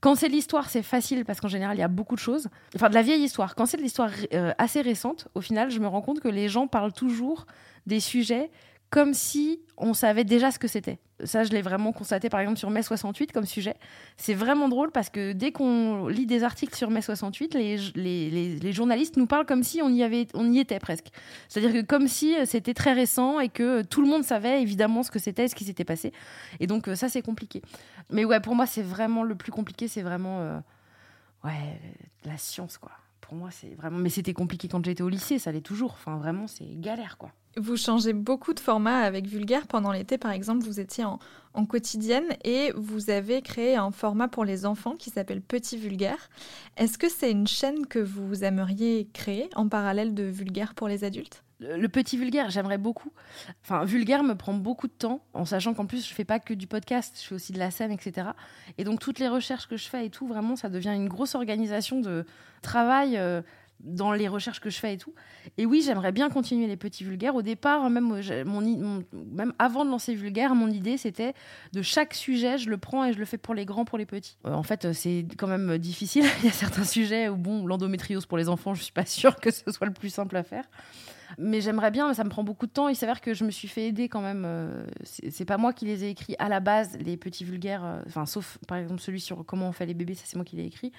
quand 0.00 0.14
c'est 0.14 0.28
l'histoire, 0.28 0.68
c'est 0.68 0.82
facile 0.82 1.24
parce 1.24 1.40
qu'en 1.40 1.48
général, 1.48 1.76
il 1.76 1.80
y 1.80 1.84
a 1.84 1.88
beaucoup 1.88 2.14
de 2.14 2.20
choses. 2.20 2.48
Enfin, 2.74 2.88
de 2.88 2.94
la 2.94 3.02
vieille 3.02 3.22
histoire. 3.22 3.54
Quand 3.54 3.64
c'est 3.64 3.78
de 3.78 3.82
l'histoire 3.82 4.10
euh, 4.34 4.52
assez 4.58 4.80
récente, 4.82 5.28
au 5.34 5.40
final, 5.40 5.70
je 5.70 5.80
me 5.80 5.86
rends 5.86 6.02
compte 6.02 6.20
que 6.20 6.28
les 6.28 6.48
gens 6.48 6.66
parlent 6.66 6.92
toujours 6.92 7.46
des 7.86 8.00
sujets 8.00 8.50
comme 8.94 9.12
si 9.12 9.58
on 9.76 9.92
savait 9.92 10.22
déjà 10.22 10.52
ce 10.52 10.60
que 10.60 10.68
c'était. 10.68 11.00
Ça, 11.24 11.42
je 11.42 11.50
l'ai 11.50 11.62
vraiment 11.62 11.90
constaté 11.90 12.28
par 12.28 12.38
exemple 12.38 12.60
sur 12.60 12.70
mai 12.70 12.80
68 12.80 13.32
comme 13.32 13.44
sujet. 13.44 13.74
C'est 14.16 14.34
vraiment 14.34 14.68
drôle 14.68 14.92
parce 14.92 15.10
que 15.10 15.32
dès 15.32 15.50
qu'on 15.50 16.06
lit 16.06 16.26
des 16.26 16.44
articles 16.44 16.76
sur 16.76 16.90
mai 16.90 17.02
68, 17.02 17.54
les, 17.54 17.76
les, 18.56 18.72
journalistes 18.72 19.16
nous 19.16 19.26
parlent 19.26 19.46
comme 19.46 19.64
si 19.64 19.82
on 19.82 19.88
y, 19.88 20.04
avait, 20.04 20.28
on 20.32 20.48
y 20.48 20.60
était 20.60 20.78
presque. 20.78 21.08
C'est-à-dire 21.48 21.72
que 21.82 21.84
comme 21.84 22.06
si 22.06 22.36
c'était 22.46 22.72
très 22.72 22.92
récent 22.92 23.40
et 23.40 23.48
que 23.48 23.82
tout 23.82 24.00
le 24.00 24.06
monde 24.06 24.22
savait 24.22 24.62
évidemment 24.62 25.02
ce 25.02 25.10
que 25.10 25.18
c'était, 25.18 25.48
ce 25.48 25.56
qui 25.56 25.64
s'était 25.64 25.84
passé. 25.84 26.12
Et 26.60 26.68
donc 26.68 26.88
ça, 26.94 27.08
c'est 27.08 27.22
compliqué. 27.22 27.62
Mais 28.10 28.24
ouais, 28.24 28.38
pour 28.38 28.54
moi, 28.54 28.66
c'est 28.66 28.82
vraiment 28.82 29.24
le 29.24 29.34
plus 29.34 29.50
compliqué, 29.50 29.88
c'est 29.88 30.02
vraiment 30.02 30.38
euh, 30.38 30.60
ouais, 31.42 31.80
la 32.24 32.36
science, 32.36 32.78
quoi. 32.78 32.92
Moi, 33.34 33.50
c'est 33.50 33.74
vraiment. 33.74 33.98
Mais 33.98 34.08
c'était 34.08 34.32
compliqué 34.32 34.68
quand 34.68 34.84
j'étais 34.84 35.02
au 35.02 35.08
lycée, 35.08 35.38
ça 35.38 35.52
l'est 35.52 35.60
toujours. 35.60 35.92
Enfin, 35.92 36.16
vraiment, 36.16 36.46
c'est 36.46 36.66
galère, 36.80 37.18
quoi. 37.18 37.30
Vous 37.56 37.76
changez 37.76 38.12
beaucoup 38.12 38.52
de 38.52 38.60
formats 38.60 39.00
avec 39.00 39.26
Vulgaire. 39.26 39.66
Pendant 39.66 39.92
l'été, 39.92 40.18
par 40.18 40.32
exemple, 40.32 40.64
vous 40.64 40.80
étiez 40.80 41.04
en, 41.04 41.18
en, 41.52 41.66
quotidienne 41.66 42.24
et 42.44 42.72
vous 42.76 43.10
avez 43.10 43.42
créé 43.42 43.76
un 43.76 43.92
format 43.92 44.28
pour 44.28 44.44
les 44.44 44.66
enfants 44.66 44.96
qui 44.96 45.10
s'appelle 45.10 45.40
Petit 45.40 45.76
Vulgaire. 45.76 46.30
Est-ce 46.76 46.98
que 46.98 47.08
c'est 47.08 47.30
une 47.30 47.46
chaîne 47.46 47.86
que 47.86 48.00
vous 48.00 48.42
aimeriez 48.42 49.08
créer 49.12 49.48
en 49.54 49.68
parallèle 49.68 50.14
de 50.14 50.24
Vulgaire 50.24 50.74
pour 50.74 50.88
les 50.88 51.04
adultes? 51.04 51.44
Le 51.76 51.88
petit 51.88 52.16
vulgaire, 52.16 52.50
j'aimerais 52.50 52.78
beaucoup. 52.78 53.10
Enfin, 53.62 53.84
vulgaire 53.84 54.22
me 54.22 54.34
prend 54.34 54.54
beaucoup 54.54 54.86
de 54.86 54.92
temps, 54.92 55.24
en 55.34 55.44
sachant 55.44 55.74
qu'en 55.74 55.86
plus, 55.86 56.06
je 56.06 56.14
fais 56.14 56.24
pas 56.24 56.38
que 56.38 56.54
du 56.54 56.66
podcast, 56.66 57.18
je 57.20 57.28
fais 57.28 57.34
aussi 57.34 57.52
de 57.52 57.58
la 57.58 57.70
scène, 57.70 57.92
etc. 57.92 58.28
Et 58.78 58.84
donc, 58.84 59.00
toutes 59.00 59.18
les 59.18 59.28
recherches 59.28 59.66
que 59.66 59.76
je 59.76 59.88
fais 59.88 60.06
et 60.06 60.10
tout, 60.10 60.26
vraiment, 60.26 60.56
ça 60.56 60.68
devient 60.68 60.92
une 60.94 61.08
grosse 61.08 61.34
organisation 61.34 62.00
de 62.00 62.24
travail. 62.62 63.16
Euh, 63.16 63.42
dans 63.80 64.12
les 64.12 64.28
recherches 64.28 64.60
que 64.60 64.70
je 64.70 64.78
fais 64.78 64.94
et 64.94 64.96
tout. 64.96 65.12
Et 65.58 65.66
oui, 65.66 65.82
j'aimerais 65.84 66.12
bien 66.12 66.30
continuer 66.30 66.66
les 66.66 66.76
petits 66.76 67.04
vulgaires. 67.04 67.34
Au 67.34 67.42
départ, 67.42 67.88
même, 67.90 68.22
mon, 68.46 69.04
même 69.12 69.52
avant 69.58 69.84
de 69.84 69.90
lancer 69.90 70.14
vulgaire, 70.14 70.54
mon 70.54 70.68
idée 70.68 70.96
c'était 70.96 71.34
de 71.72 71.82
chaque 71.82 72.14
sujet, 72.14 72.56
je 72.56 72.70
le 72.70 72.78
prends 72.78 73.04
et 73.04 73.12
je 73.12 73.18
le 73.18 73.24
fais 73.24 73.36
pour 73.36 73.54
les 73.54 73.66
grands, 73.66 73.84
pour 73.84 73.98
les 73.98 74.06
petits. 74.06 74.38
Euh, 74.46 74.52
en 74.52 74.62
fait, 74.62 74.92
c'est 74.92 75.26
quand 75.36 75.46
même 75.48 75.76
difficile. 75.78 76.24
Il 76.42 76.46
y 76.46 76.48
a 76.48 76.52
certains 76.52 76.84
sujets 76.84 77.28
où, 77.28 77.36
bon, 77.36 77.66
l'endométriose 77.66 78.26
pour 78.26 78.38
les 78.38 78.48
enfants, 78.48 78.74
je 78.74 78.82
suis 78.82 78.92
pas 78.92 79.06
sûre 79.06 79.36
que 79.36 79.50
ce 79.50 79.70
soit 79.70 79.86
le 79.86 79.92
plus 79.92 80.10
simple 80.10 80.36
à 80.36 80.42
faire. 80.42 80.64
Mais 81.38 81.60
j'aimerais 81.60 81.90
bien, 81.90 82.08
mais 82.08 82.14
ça 82.14 82.24
me 82.24 82.28
prend 82.28 82.44
beaucoup 82.44 82.66
de 82.66 82.72
temps. 82.72 82.88
Il 82.88 82.96
s'avère 82.96 83.20
que 83.20 83.34
je 83.34 83.44
me 83.44 83.50
suis 83.50 83.68
fait 83.68 83.86
aider 83.86 84.08
quand 84.08 84.20
même. 84.20 84.44
Euh, 84.46 84.86
c'est 85.04 85.44
pas 85.44 85.56
moi 85.56 85.72
qui 85.72 85.84
les 85.84 86.04
ai 86.04 86.10
écrits 86.10 86.36
à 86.38 86.48
la 86.48 86.60
base, 86.60 86.96
les 86.98 87.16
petits 87.16 87.44
vulgaires. 87.44 87.84
Euh, 87.84 88.02
enfin, 88.06 88.26
sauf 88.26 88.58
par 88.68 88.78
exemple 88.78 89.00
celui 89.00 89.20
sur 89.20 89.44
comment 89.44 89.68
on 89.68 89.72
fait 89.72 89.86
les 89.86 89.94
bébés, 89.94 90.14
ça 90.14 90.24
c'est 90.26 90.36
moi 90.36 90.44
qui 90.44 90.56
l'ai 90.56 90.66
écrit. 90.66 90.92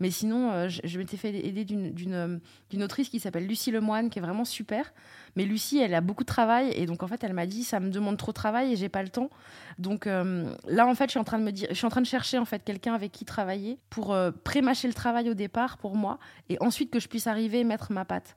Mais 0.00 0.10
sinon, 0.10 0.50
euh, 0.52 0.68
je, 0.68 0.98
m'étais 0.98 1.16
fait 1.16 1.34
aider 1.46 1.64
d'une 1.64 2.82
autrice 2.82 3.08
qui 3.08 3.20
s'appelle 3.20 3.46
Lucie 3.46 3.70
Lemoine, 3.70 4.10
qui 4.10 4.18
est 4.18 4.22
vraiment 4.22 4.44
super. 4.44 4.92
Mais 5.36 5.44
Lucie, 5.44 5.78
elle 5.78 5.94
a 5.94 6.00
beaucoup 6.00 6.24
de 6.24 6.28
travail 6.28 6.72
et 6.74 6.86
donc 6.86 7.02
en 7.02 7.08
fait, 7.08 7.24
elle 7.24 7.32
m'a 7.32 7.46
dit 7.46 7.64
ça 7.64 7.80
me 7.80 7.90
demande 7.90 8.16
trop 8.16 8.32
de 8.32 8.36
travail 8.36 8.72
et 8.72 8.76
j'ai 8.76 8.88
pas 8.88 9.02
le 9.02 9.08
temps. 9.08 9.30
Donc 9.78 10.04
là, 10.06 10.86
en 10.86 10.94
fait, 10.94 11.06
je 11.06 11.10
suis 11.10 11.18
en 11.18 11.24
train 11.24 11.38
de 11.38 11.44
me 11.44 11.52
dire, 11.52 11.68
je 11.70 11.74
suis 11.74 11.86
en 11.86 11.90
train 11.90 12.02
de 12.02 12.06
chercher 12.06 12.38
en 12.38 12.44
fait 12.44 12.62
quelqu'un 12.62 12.94
avec 12.94 13.12
qui 13.12 13.24
travailler 13.24 13.78
pour 13.88 14.16
pré-mâcher 14.44 14.88
le 14.88 14.94
travail 14.94 15.30
au 15.30 15.34
départ 15.34 15.78
pour 15.78 15.96
moi 15.96 16.18
et 16.48 16.58
ensuite 16.60 16.90
que 16.90 17.00
je 17.00 17.08
puisse 17.08 17.26
arriver 17.26 17.60
et 17.60 17.64
mettre 17.64 17.92
ma 17.92 18.04
patte. 18.04 18.36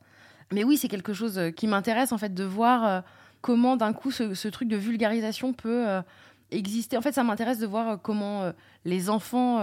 Mais 0.51 0.63
oui, 0.63 0.77
c'est 0.77 0.87
quelque 0.87 1.13
chose 1.13 1.37
euh, 1.37 1.51
qui 1.51 1.67
m'intéresse 1.67 2.11
en 2.11 2.17
fait 2.17 2.33
de 2.33 2.43
voir 2.43 2.85
euh, 2.85 3.01
comment 3.41 3.77
d'un 3.77 3.93
coup 3.93 4.11
ce, 4.11 4.47
truc 4.47 4.67
de 4.67 4.77
vulgarisation 4.77 5.53
peut 5.53 5.87
euh, 5.87 6.01
exister. 6.51 6.97
En 6.97 7.01
fait, 7.01 7.13
ça 7.13 7.23
m'intéresse 7.23 7.59
de 7.59 7.65
voir 7.65 8.01
comment 8.01 8.51
les 8.85 9.09
enfants 9.09 9.61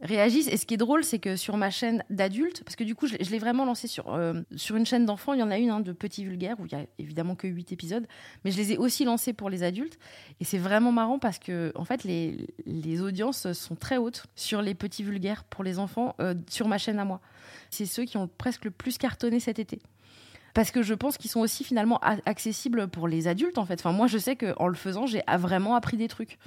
réagissent. 0.00 0.48
Et 0.48 0.56
ce 0.56 0.66
qui 0.66 0.74
est 0.74 0.78
drôle, 0.78 1.04
c'est 1.04 1.18
que 1.18 1.36
sur 1.36 1.56
ma 1.56 1.70
chaîne 1.70 2.02
d'adultes, 2.10 2.64
parce 2.64 2.76
que 2.76 2.84
du 2.84 2.94
coup, 2.94 3.06
je, 3.06 3.16
l'ai 3.16 3.38
vraiment 3.38 3.66
lancé 3.66 3.88
sur, 3.88 4.18
sur 4.56 4.76
une 4.76 4.86
chaîne 4.86 5.04
d'enfants, 5.04 5.34
il 5.34 5.40
y 5.40 5.42
en 5.42 5.50
a 5.50 5.58
une 5.58 5.70
hein, 5.70 5.80
de 5.80 5.92
petits 5.92 6.24
vulgaires, 6.24 6.56
où 6.60 6.66
il 6.66 6.72
y 6.72 6.74
a 6.74 6.86
évidemment 6.98 7.34
que 7.34 7.46
8 7.46 7.72
épisodes, 7.72 8.06
mais 8.44 8.50
je 8.50 8.56
les 8.56 8.72
ai 8.72 8.78
aussi 8.78 9.04
lancés 9.04 9.34
pour 9.34 9.48
les 9.48 9.62
adultes. 9.62 9.98
Et 10.40 10.44
c'est 10.44 10.58
vraiment 10.58 10.92
marrant 10.92 11.18
parce 11.18 11.38
que, 11.38 11.72
en 11.76 11.84
fait, 11.84 12.04
les, 12.04 12.46
les 12.66 13.02
audiences 13.02 13.52
sont 13.52 13.76
très 13.76 13.98
hautes 13.98 14.24
sur 14.34 14.62
les 14.62 14.74
petits 14.74 15.02
vulgaires 15.02 15.44
pour 15.44 15.62
les 15.62 15.78
enfants 15.78 16.16
sur 16.48 16.68
ma 16.68 16.78
chaîne 16.78 16.98
à 16.98 17.04
moi. 17.04 17.20
C'est 17.70 17.86
ceux 17.86 18.04
qui 18.04 18.16
ont 18.16 18.28
presque 18.28 18.64
le 18.64 18.70
plus 18.70 18.98
cartonné 18.98 19.40
cet 19.40 19.58
été 19.58 19.80
parce 20.54 20.70
que 20.70 20.82
je 20.82 20.94
pense 20.94 21.18
qu'ils 21.18 21.30
sont 21.30 21.40
aussi 21.40 21.64
finalement 21.64 22.00
accessibles 22.26 22.88
pour 22.88 23.08
les 23.08 23.28
adultes 23.28 23.58
en 23.58 23.66
fait. 23.66 23.80
Enfin, 23.80 23.92
moi, 23.92 24.06
je 24.06 24.18
sais 24.18 24.36
qu'en 24.36 24.68
le 24.68 24.74
faisant, 24.74 25.06
j'ai 25.06 25.22
vraiment 25.38 25.74
appris 25.74 25.96
des 25.96 26.08
trucs. 26.08 26.38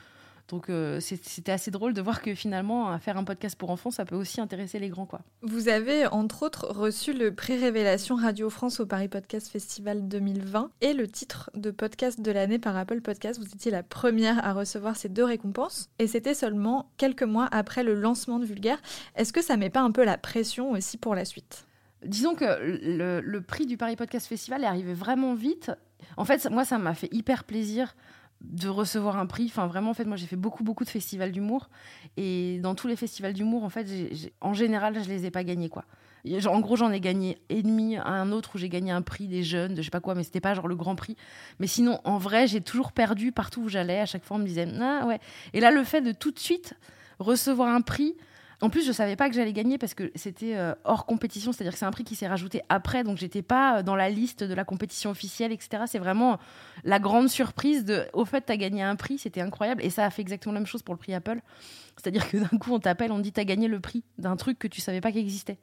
Donc 0.47 0.69
euh, 0.69 1.01
c'était 1.01 1.51
assez 1.51 1.71
drôle 1.71 1.93
de 1.93 2.01
voir 2.01 2.21
que 2.21 2.33
finalement, 2.33 2.97
faire 2.99 3.17
un 3.17 3.25
podcast 3.25 3.57
pour 3.57 3.69
enfants, 3.69 3.91
ça 3.91 4.05
peut 4.05 4.15
aussi 4.15 4.39
intéresser 4.39 4.79
les 4.79 4.87
grands. 4.87 5.05
quoi. 5.05 5.19
Vous 5.41 5.67
avez 5.67 6.07
entre 6.07 6.43
autres 6.43 6.67
reçu 6.67 7.11
le 7.11 7.35
pré-révélation 7.35 8.15
Radio 8.15 8.49
France 8.49 8.79
au 8.79 8.85
Paris 8.85 9.09
Podcast 9.09 9.49
Festival 9.49 10.07
2020 10.07 10.71
et 10.79 10.93
le 10.93 11.07
titre 11.07 11.49
de 11.53 11.69
podcast 11.69 12.21
de 12.21 12.31
l'année 12.31 12.59
par 12.59 12.77
Apple 12.77 13.01
Podcast. 13.01 13.41
Vous 13.41 13.53
étiez 13.53 13.71
la 13.71 13.83
première 13.83 14.45
à 14.45 14.53
recevoir 14.53 14.95
ces 14.95 15.09
deux 15.09 15.25
récompenses 15.25 15.89
et 15.99 16.07
c'était 16.07 16.33
seulement 16.33 16.91
quelques 16.95 17.23
mois 17.23 17.49
après 17.51 17.83
le 17.83 17.93
lancement 17.93 18.39
de 18.39 18.45
Vulgaire. 18.45 18.81
Est-ce 19.15 19.33
que 19.33 19.43
ça 19.43 19.57
met 19.57 19.69
pas 19.69 19.81
un 19.81 19.91
peu 19.91 20.05
la 20.05 20.17
pression 20.17 20.71
aussi 20.71 20.95
pour 20.97 21.13
la 21.13 21.25
suite? 21.25 21.67
Disons 22.05 22.35
que 22.35 22.45
le, 23.23 23.39
prix 23.41 23.65
du 23.65 23.77
Paris 23.77 23.95
Podcast 23.95 24.27
Festival 24.27 24.63
est 24.63 24.67
arrivé 24.67 24.93
vraiment 24.93 25.33
vite. 25.33 25.71
En 26.15 26.25
fait, 26.25 26.49
moi, 26.49 26.65
ça 26.65 26.77
m'a 26.77 26.93
fait 26.93 27.09
hyper 27.11 27.43
plaisir 27.43 27.95
de 28.41 28.67
recevoir 28.69 29.17
un 29.17 29.25
prix. 29.25 29.45
Enfin, 29.47 29.67
vraiment, 29.67 29.91
en 29.91 29.93
fait, 29.93 30.05
moi, 30.05 30.17
j'ai 30.17 30.27
fait 30.27 30.35
beaucoup, 30.35 30.63
beaucoup 30.63 30.83
de 30.83 30.89
festivals 30.89 31.31
d'humour. 31.31 31.69
Et 32.17 32.59
dans 32.59 32.75
tous 32.75 32.87
les 32.87 32.95
festivals 32.95 33.33
d'humour, 33.33 33.63
en 33.63 33.69
fait, 33.69 33.87
en 34.41 34.53
général, 34.53 35.01
je 35.03 35.09
les 35.09 35.25
ai 35.25 35.31
pas 35.31 35.43
gagnés, 35.43 35.69
quoi. 35.69 35.85
En 36.47 36.59
gros, 36.59 36.75
j'en 36.75 36.91
ai 36.91 36.99
gagné 36.99 37.37
et 37.49 37.63
demi 37.63 37.95
à 37.95 38.09
un 38.09 38.31
autre 38.31 38.51
où 38.55 38.57
j'ai 38.57 38.69
gagné 38.69 38.91
un 38.91 39.01
prix 39.01 39.27
des 39.27 39.43
jeunes, 39.43 39.73
de 39.73 39.77
je 39.77 39.83
sais 39.83 39.91
pas 39.91 39.99
quoi, 40.01 40.13
mais 40.13 40.23
c'était 40.23 40.41
pas 40.41 40.53
genre 40.53 40.67
le 40.67 40.75
grand 40.75 40.95
prix. 40.95 41.15
Mais 41.59 41.67
sinon, 41.67 42.01
en 42.03 42.17
vrai, 42.17 42.47
j'ai 42.47 42.61
toujours 42.61 42.91
perdu 42.91 43.31
partout 43.31 43.61
où 43.61 43.69
j'allais. 43.69 44.01
À 44.01 44.05
chaque 44.05 44.23
fois, 44.23 44.37
on 44.37 44.39
me 44.39 44.45
disait, 44.45 44.67
ah 44.81 45.05
ouais. 45.05 45.19
Et 45.53 45.59
là, 45.59 45.71
le 45.71 45.83
fait 45.83 46.01
de 46.01 46.11
tout 46.11 46.31
de 46.31 46.39
suite 46.39 46.73
recevoir 47.19 47.69
un 47.69 47.81
prix, 47.81 48.15
en 48.59 48.71
plus, 48.71 48.85
je 48.85 48.91
savais 48.91 49.15
pas 49.15 49.29
que 49.29 49.35
j'allais 49.35 49.53
gagner 49.53 49.77
parce 49.77 49.93
que 49.93 50.11
c'était 50.15 50.57
euh, 50.57 50.73
hors 50.83 51.05
compétition, 51.05 51.51
c'est-à-dire 51.51 51.73
que 51.73 51.79
c'est 51.79 51.85
un 51.85 51.91
prix 51.91 52.03
qui 52.03 52.15
s'est 52.15 52.27
rajouté 52.27 52.63
après, 52.69 53.03
donc 53.03 53.17
j'étais 53.17 53.43
pas 53.43 53.77
euh, 53.77 53.83
dans 53.83 53.95
la 53.95 54.09
liste 54.09 54.43
de 54.43 54.53
la 54.53 54.63
compétition 54.63 55.11
officielle, 55.11 55.51
etc. 55.51 55.83
C'est 55.85 55.99
vraiment 55.99 56.39
la 56.83 56.97
grande 56.97 57.29
surprise 57.29 57.85
de, 57.85 58.07
au 58.13 58.25
fait, 58.25 58.49
as 58.49 58.57
gagné 58.57 58.81
un 58.81 58.95
prix, 58.95 59.19
c'était 59.19 59.41
incroyable, 59.41 59.83
et 59.83 59.91
ça 59.91 60.05
a 60.05 60.09
fait 60.09 60.23
exactement 60.23 60.53
la 60.53 60.61
même 60.61 60.67
chose 60.67 60.81
pour 60.81 60.95
le 60.95 60.99
prix 60.99 61.13
Apple. 61.13 61.39
C'est-à-dire 61.97 62.27
que 62.27 62.37
d'un 62.37 62.57
coup, 62.57 62.73
on 62.73 62.79
t'appelle, 62.79 63.11
on 63.11 63.19
dit 63.19 63.31
tu 63.31 63.39
as 63.39 63.45
gagné 63.45 63.67
le 63.67 63.79
prix 63.79 64.03
d'un 64.17 64.35
truc 64.35 64.57
que 64.57 64.67
tu 64.67 64.81
savais 64.81 65.01
pas 65.01 65.11
qu'il 65.11 65.21
existait. 65.21 65.59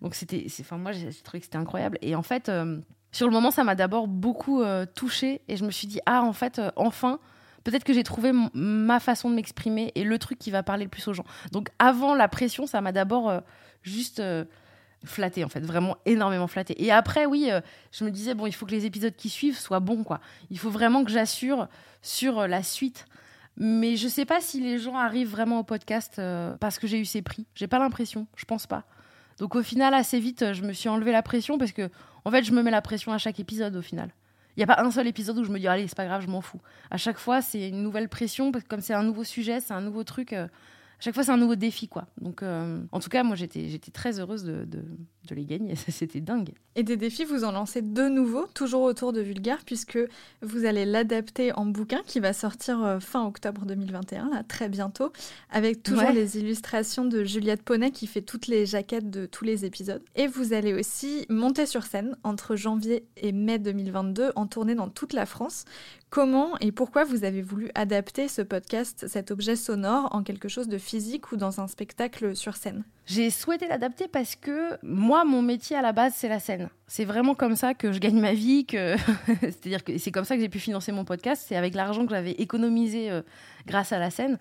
Donc 0.00 0.14
c'était, 0.14 0.46
enfin 0.60 0.78
moi, 0.78 0.92
j'ai 0.92 1.12
trouvé 1.24 1.40
que 1.40 1.46
c'était 1.46 1.58
incroyable. 1.58 1.98
Et 2.00 2.14
en 2.14 2.22
fait, 2.22 2.48
euh, 2.48 2.78
sur 3.10 3.26
le 3.26 3.32
moment, 3.32 3.50
ça 3.50 3.64
m'a 3.64 3.74
d'abord 3.74 4.06
beaucoup 4.06 4.62
touchée, 4.94 5.40
et 5.48 5.56
je 5.56 5.64
me 5.64 5.72
suis 5.72 5.88
dit 5.88 5.98
ah 6.06 6.22
en 6.22 6.32
fait, 6.32 6.60
enfin 6.76 7.18
peut-être 7.66 7.82
que 7.82 7.92
j'ai 7.92 8.04
trouvé 8.04 8.30
ma 8.54 9.00
façon 9.00 9.28
de 9.28 9.34
m'exprimer 9.34 9.90
et 9.96 10.04
le 10.04 10.18
truc 10.20 10.38
qui 10.38 10.52
va 10.52 10.62
parler 10.62 10.84
le 10.84 10.88
plus 10.88 11.08
aux 11.08 11.12
gens. 11.12 11.24
Donc 11.50 11.68
avant 11.80 12.14
la 12.14 12.28
pression, 12.28 12.64
ça 12.64 12.80
m'a 12.80 12.92
d'abord 12.92 13.28
euh, 13.28 13.40
juste 13.82 14.20
euh, 14.20 14.44
flatté 15.04 15.42
en 15.42 15.48
fait, 15.48 15.58
vraiment 15.58 15.96
énormément 16.06 16.46
flatté. 16.46 16.80
Et 16.80 16.92
après, 16.92 17.26
oui, 17.26 17.48
euh, 17.50 17.60
je 17.90 18.04
me 18.04 18.12
disais 18.12 18.34
bon, 18.34 18.46
il 18.46 18.52
faut 18.52 18.66
que 18.66 18.70
les 18.70 18.86
épisodes 18.86 19.16
qui 19.16 19.28
suivent 19.28 19.58
soient 19.58 19.80
bons 19.80 20.04
quoi. 20.04 20.20
Il 20.50 20.60
faut 20.60 20.70
vraiment 20.70 21.04
que 21.04 21.10
j'assure 21.10 21.66
sur 22.02 22.46
la 22.46 22.62
suite. 22.62 23.06
Mais 23.56 23.96
je 23.96 24.06
sais 24.06 24.26
pas 24.26 24.40
si 24.40 24.60
les 24.60 24.78
gens 24.78 24.96
arrivent 24.96 25.30
vraiment 25.30 25.58
au 25.58 25.64
podcast 25.64 26.20
parce 26.60 26.78
que 26.78 26.86
j'ai 26.86 27.00
eu 27.00 27.06
ces 27.06 27.22
prix. 27.22 27.46
J'ai 27.54 27.66
pas 27.66 27.78
l'impression, 27.78 28.26
je 28.36 28.44
pense 28.44 28.66
pas. 28.66 28.84
Donc 29.38 29.56
au 29.56 29.62
final, 29.62 29.94
assez 29.94 30.20
vite, 30.20 30.52
je 30.52 30.62
me 30.62 30.72
suis 30.72 30.90
enlevé 30.90 31.10
la 31.10 31.22
pression 31.22 31.58
parce 31.58 31.72
que 31.72 31.90
en 32.24 32.30
fait, 32.30 32.44
je 32.44 32.52
me 32.52 32.62
mets 32.62 32.70
la 32.70 32.82
pression 32.82 33.12
à 33.12 33.18
chaque 33.18 33.40
épisode 33.40 33.74
au 33.74 33.82
final. 33.82 34.10
Il 34.56 34.60
n'y 34.60 34.64
a 34.64 34.74
pas 34.74 34.82
un 34.82 34.90
seul 34.90 35.06
épisode 35.06 35.38
où 35.38 35.44
je 35.44 35.50
me 35.50 35.58
dis, 35.58 35.68
allez, 35.68 35.86
c'est 35.86 35.96
pas 35.96 36.06
grave, 36.06 36.22
je 36.22 36.28
m'en 36.28 36.40
fous. 36.40 36.60
À 36.90 36.96
chaque 36.96 37.18
fois, 37.18 37.42
c'est 37.42 37.68
une 37.68 37.82
nouvelle 37.82 38.08
pression, 38.08 38.52
parce 38.52 38.64
que 38.64 38.68
comme 38.68 38.80
c'est 38.80 38.94
un 38.94 39.02
nouveau 39.02 39.24
sujet, 39.24 39.60
c'est 39.60 39.74
un 39.74 39.82
nouveau 39.82 40.02
truc. 40.02 40.32
Euh, 40.32 40.48
à 40.98 41.02
chaque 41.02 41.14
fois, 41.14 41.24
c'est 41.24 41.32
un 41.32 41.36
nouveau 41.36 41.56
défi, 41.56 41.88
quoi. 41.88 42.06
Donc, 42.22 42.42
euh, 42.42 42.80
en 42.90 43.00
tout 43.00 43.10
cas, 43.10 43.22
moi, 43.22 43.36
j'étais, 43.36 43.68
j'étais 43.68 43.90
très 43.90 44.18
heureuse 44.18 44.44
de, 44.44 44.64
de, 44.64 44.82
les 45.34 45.44
gagner. 45.44 45.74
C'était 45.88 46.22
dingue. 46.22 46.52
Et 46.74 46.84
des 46.84 46.96
défis, 46.96 47.24
vous 47.24 47.44
en 47.44 47.52
lancez 47.52 47.82
de 47.82 48.08
nouveaux, 48.08 48.46
toujours 48.54 48.82
autour 48.82 49.12
de 49.12 49.20
Vulgaire, 49.20 49.58
puisque 49.66 49.98
vous 50.40 50.64
allez 50.64 50.86
l'adapter 50.86 51.52
en 51.52 51.66
bouquin 51.66 52.00
qui 52.06 52.18
va 52.18 52.32
sortir 52.32 52.82
euh, 52.82 52.98
fin 52.98 53.26
octobre 53.26 53.66
2021, 53.66 54.30
là, 54.30 54.42
très 54.42 54.70
bientôt, 54.70 55.12
avec 55.50 55.82
toujours 55.82 56.10
les 56.12 56.38
illustrations 56.38 57.04
de 57.04 57.24
Juliette 57.24 57.62
Poney 57.62 57.90
qui 57.90 58.06
fait 58.06 58.22
toutes 58.22 58.46
les 58.46 58.64
jaquettes 58.64 59.10
de 59.10 59.26
tous 59.26 59.44
les 59.44 59.66
épisodes. 59.66 60.02
Et 60.14 60.26
vous 60.26 60.54
allez 60.54 60.72
aussi 60.72 61.26
monter 61.28 61.66
sur 61.66 61.82
scène 61.82 62.16
entre 62.22 62.56
janvier 62.56 63.04
et 63.18 63.32
mai 63.32 63.58
2022 63.58 64.32
en 64.34 64.46
tournée 64.46 64.74
dans 64.74 64.88
toute 64.88 65.12
la 65.12 65.26
France. 65.26 65.64
Comment 66.08 66.56
et 66.60 66.72
pourquoi 66.72 67.04
vous 67.04 67.24
avez 67.24 67.42
voulu 67.42 67.70
adapter 67.74 68.28
ce 68.28 68.40
podcast, 68.40 69.06
cet 69.08 69.30
objet 69.30 69.56
sonore, 69.56 70.08
en 70.12 70.22
quelque 70.22 70.48
chose 70.48 70.68
de 70.68 70.78
physique 70.86 71.32
ou 71.32 71.36
dans 71.36 71.60
un 71.60 71.66
spectacle 71.66 72.36
sur 72.36 72.56
scène 72.56 72.84
J'ai 73.06 73.30
souhaité 73.30 73.66
l'adapter 73.66 74.08
parce 74.08 74.36
que 74.36 74.78
moi, 74.82 75.24
mon 75.24 75.42
métier 75.42 75.76
à 75.76 75.82
la 75.82 75.92
base, 75.92 76.14
c'est 76.16 76.28
la 76.28 76.38
scène. 76.38 76.68
C'est 76.86 77.04
vraiment 77.04 77.34
comme 77.34 77.56
ça 77.56 77.74
que 77.74 77.92
je 77.92 77.98
gagne 77.98 78.20
ma 78.20 78.32
vie, 78.32 78.64
que 78.64 78.96
c'est-à-dire 79.40 79.82
que 79.82 79.98
c'est 79.98 80.12
comme 80.12 80.24
ça 80.24 80.36
que 80.36 80.40
j'ai 80.40 80.48
pu 80.48 80.60
financer 80.60 80.92
mon 80.92 81.04
podcast. 81.04 81.44
C'est 81.46 81.56
avec 81.56 81.74
l'argent 81.74 82.06
que 82.06 82.10
j'avais 82.12 82.32
économisé 82.32 83.10
euh, 83.10 83.22
grâce 83.66 83.92
à 83.92 83.98
la 83.98 84.10
scène. 84.10 84.38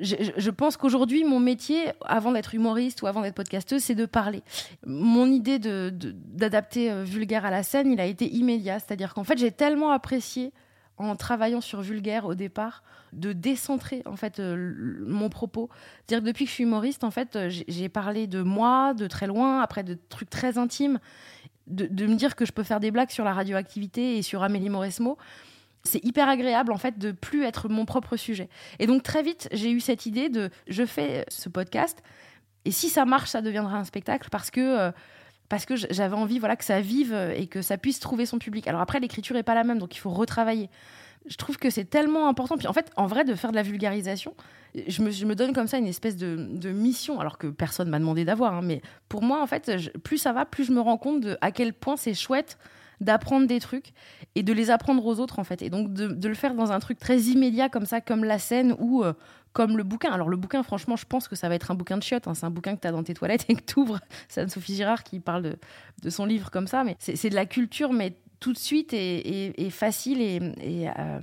Je, 0.00 0.50
pense 0.50 0.76
qu'aujourd'hui, 0.76 1.24
mon 1.24 1.40
métier, 1.40 1.92
avant 2.04 2.32
d'être 2.32 2.54
humoriste 2.54 3.02
ou 3.02 3.06
avant 3.06 3.22
d'être 3.22 3.34
podcasteuse, 3.34 3.82
c'est 3.82 3.94
de 3.94 4.06
parler. 4.06 4.42
Mon 4.86 5.26
idée 5.26 5.58
d'adapter 5.58 6.88
de, 6.88 6.94
euh, 6.94 7.04
Vulgaire 7.04 7.44
à 7.44 7.50
la 7.50 7.62
scène, 7.62 7.90
il 7.90 8.00
a 8.00 8.06
été 8.06 8.26
immédiat. 8.26 8.78
C'est-à-dire 8.78 9.12
qu'en 9.14 9.24
fait, 9.24 9.38
j'ai 9.38 9.50
tellement 9.50 9.90
apprécié 9.90 10.52
en 11.00 11.16
travaillant 11.16 11.60
sur 11.60 11.80
vulgaire 11.80 12.26
au 12.26 12.34
départ, 12.34 12.82
de 13.12 13.32
décentrer 13.32 14.02
en 14.06 14.16
fait 14.16 14.38
euh, 14.38 15.02
mon 15.06 15.28
propos. 15.28 15.68
Dire 16.06 16.20
que 16.20 16.24
depuis 16.24 16.44
que 16.44 16.50
je 16.50 16.54
suis 16.54 16.64
humoriste, 16.64 17.04
en 17.04 17.10
fait, 17.10 17.36
euh, 17.36 17.50
j'ai 17.50 17.88
parlé 17.88 18.26
de 18.26 18.42
moi, 18.42 18.94
de 18.94 19.06
très 19.06 19.26
loin, 19.26 19.60
après 19.60 19.82
de 19.82 19.98
trucs 20.08 20.30
très 20.30 20.58
intimes, 20.58 20.98
de, 21.66 22.06
me 22.06 22.14
dire 22.16 22.34
que 22.34 22.44
je 22.44 22.52
peux 22.52 22.64
faire 22.64 22.80
des 22.80 22.90
blagues 22.90 23.10
sur 23.10 23.24
la 23.24 23.32
radioactivité 23.32 24.18
et 24.18 24.22
sur 24.22 24.42
Amélie 24.42 24.70
Mauresmo. 24.70 25.18
C'est 25.84 26.04
hyper 26.04 26.28
agréable 26.28 26.72
en 26.72 26.78
fait 26.78 26.98
de 26.98 27.12
plus 27.12 27.44
être 27.44 27.68
mon 27.68 27.86
propre 27.86 28.16
sujet. 28.16 28.48
Et 28.78 28.86
donc 28.86 29.02
très 29.02 29.22
vite, 29.22 29.48
j'ai 29.52 29.70
eu 29.70 29.80
cette 29.80 30.04
idée 30.04 30.28
de 30.28 30.50
je 30.66 30.84
fais 30.84 31.24
ce 31.28 31.48
podcast 31.48 32.02
et 32.64 32.70
si 32.70 32.88
ça 32.88 33.04
marche, 33.04 33.30
ça 33.30 33.40
deviendra 33.40 33.78
un 33.78 33.84
spectacle 33.84 34.28
parce 34.30 34.50
que 34.50 34.60
euh, 34.60 34.92
parce 35.50 35.66
que 35.66 35.76
j'avais 35.76 36.16
envie 36.16 36.38
voilà 36.38 36.56
que 36.56 36.64
ça 36.64 36.80
vive 36.80 37.14
et 37.36 37.46
que 37.46 37.60
ça 37.60 37.76
puisse 37.76 38.00
trouver 38.00 38.24
son 38.24 38.38
public. 38.38 38.66
Alors 38.66 38.80
après 38.80 39.00
l'écriture 39.00 39.36
est 39.36 39.42
pas 39.42 39.54
la 39.54 39.64
même 39.64 39.78
donc 39.78 39.94
il 39.94 39.98
faut 39.98 40.10
retravailler 40.10 40.70
je 41.26 41.36
trouve 41.36 41.58
que 41.58 41.70
c'est 41.70 41.84
tellement 41.84 42.28
important. 42.28 42.56
Puis 42.56 42.66
en 42.66 42.72
fait, 42.72 42.90
en 42.96 43.06
vrai, 43.06 43.24
de 43.24 43.34
faire 43.34 43.50
de 43.50 43.56
la 43.56 43.62
vulgarisation, 43.62 44.34
je 44.74 45.02
me, 45.02 45.34
donne 45.34 45.52
comme 45.52 45.66
ça 45.66 45.78
une 45.78 45.86
espèce 45.86 46.16
de, 46.16 46.70
mission, 46.70 47.20
alors 47.20 47.38
que 47.38 47.48
personne 47.48 47.88
m'a 47.88 47.98
demandé 47.98 48.24
d'avoir. 48.24 48.54
Hein, 48.54 48.62
mais 48.62 48.82
pour 49.08 49.22
moi, 49.22 49.42
en 49.42 49.46
fait, 49.46 49.90
plus 50.02 50.18
ça 50.18 50.32
va, 50.32 50.44
plus 50.44 50.64
je 50.64 50.72
me 50.72 50.80
rends 50.80 50.98
compte 50.98 51.26
à 51.40 51.50
quel 51.50 51.72
point 51.72 51.96
c'est 51.96 52.14
chouette 52.14 52.58
d'apprendre 53.00 53.46
des 53.46 53.60
trucs 53.60 53.92
et 54.34 54.42
de 54.42 54.52
les 54.52 54.70
apprendre 54.70 55.04
aux 55.04 55.20
autres, 55.20 55.38
en 55.38 55.44
fait. 55.44 55.62
Et 55.62 55.70
donc 55.70 55.92
de, 55.92 56.28
le 56.28 56.34
faire 56.34 56.54
dans 56.54 56.72
un 56.72 56.80
truc 56.80 56.98
très 56.98 57.18
immédiat 57.18 57.68
comme 57.68 57.86
ça, 57.86 58.00
comme 58.00 58.24
la 58.24 58.38
scène 58.38 58.76
ou 58.78 59.02
euh, 59.02 59.14
comme 59.52 59.76
le 59.76 59.82
bouquin. 59.82 60.10
Alors 60.12 60.28
le 60.28 60.36
bouquin, 60.36 60.62
franchement, 60.62 60.96
je 60.96 61.06
pense 61.06 61.28
que 61.28 61.36
ça 61.36 61.48
va 61.48 61.54
être 61.54 61.70
un 61.70 61.74
bouquin 61.74 61.96
de 61.96 62.02
chiottes. 62.02 62.28
Hein. 62.28 62.34
C'est 62.34 62.46
un 62.46 62.50
bouquin 62.50 62.76
que 62.76 62.80
tu 62.80 62.88
as 62.88 62.92
dans 62.92 63.02
tes 63.02 63.14
toilettes 63.14 63.46
et 63.48 63.54
que 63.54 63.62
tu 63.62 63.80
ouvres. 63.80 64.00
C'est 64.28 64.40
Anne-Sophie 64.40 64.76
Girard 64.76 65.02
qui 65.02 65.20
parle 65.20 65.42
de, 65.42 65.56
de 66.02 66.10
son 66.10 66.24
livre 66.24 66.50
comme 66.50 66.66
ça. 66.66 66.84
Mais 66.84 66.96
c'est 66.98 67.30
de 67.30 67.34
la 67.34 67.46
culture, 67.46 67.92
mais 67.92 68.16
tout 68.38 68.52
de 68.52 68.58
suite 68.58 68.92
et, 68.92 69.66
et, 69.66 69.70
facile 69.70 70.20
et, 70.20 70.40
et 70.60 70.88
euh, 70.88 71.18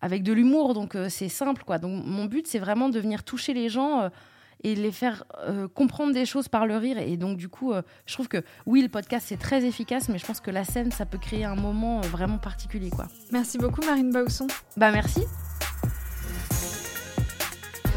avec 0.00 0.22
de 0.22 0.32
l'humour. 0.32 0.74
Donc 0.74 0.94
euh, 0.94 1.08
c'est 1.08 1.28
simple, 1.28 1.62
quoi. 1.64 1.78
Donc 1.78 2.04
mon 2.04 2.26
but, 2.26 2.46
c'est 2.46 2.58
vraiment 2.58 2.88
de 2.88 2.98
venir 3.00 3.22
toucher 3.22 3.54
les 3.54 3.68
gens 3.68 4.02
euh, 4.02 4.08
et 4.64 4.74
les 4.74 4.90
faire 4.90 5.22
comprendre 5.72 6.12
des 6.12 6.26
choses 6.26 6.48
par 6.48 6.66
le 6.66 6.76
rire. 6.78 6.98
Et 6.98 7.16
donc, 7.16 7.36
du 7.36 7.48
coup, 7.48 7.72
je 8.06 8.12
trouve 8.12 8.26
que 8.26 8.42
oui, 8.66 8.82
le 8.82 8.88
podcast, 8.88 9.26
c'est 9.28 9.36
très 9.36 9.64
efficace, 9.64 10.08
mais 10.08 10.18
je 10.18 10.26
pense 10.26 10.40
que 10.40 10.50
la 10.50 10.64
scène, 10.64 10.90
ça 10.90 11.06
peut 11.06 11.16
créer 11.16 11.44
un 11.44 11.54
moment 11.54 12.00
vraiment 12.00 12.38
particulier. 12.38 12.90
Quoi. 12.90 13.06
Merci 13.30 13.56
beaucoup, 13.56 13.82
Marine 13.82 14.10
Bausson. 14.10 14.48
Bah, 14.76 14.90
merci. 14.90 15.20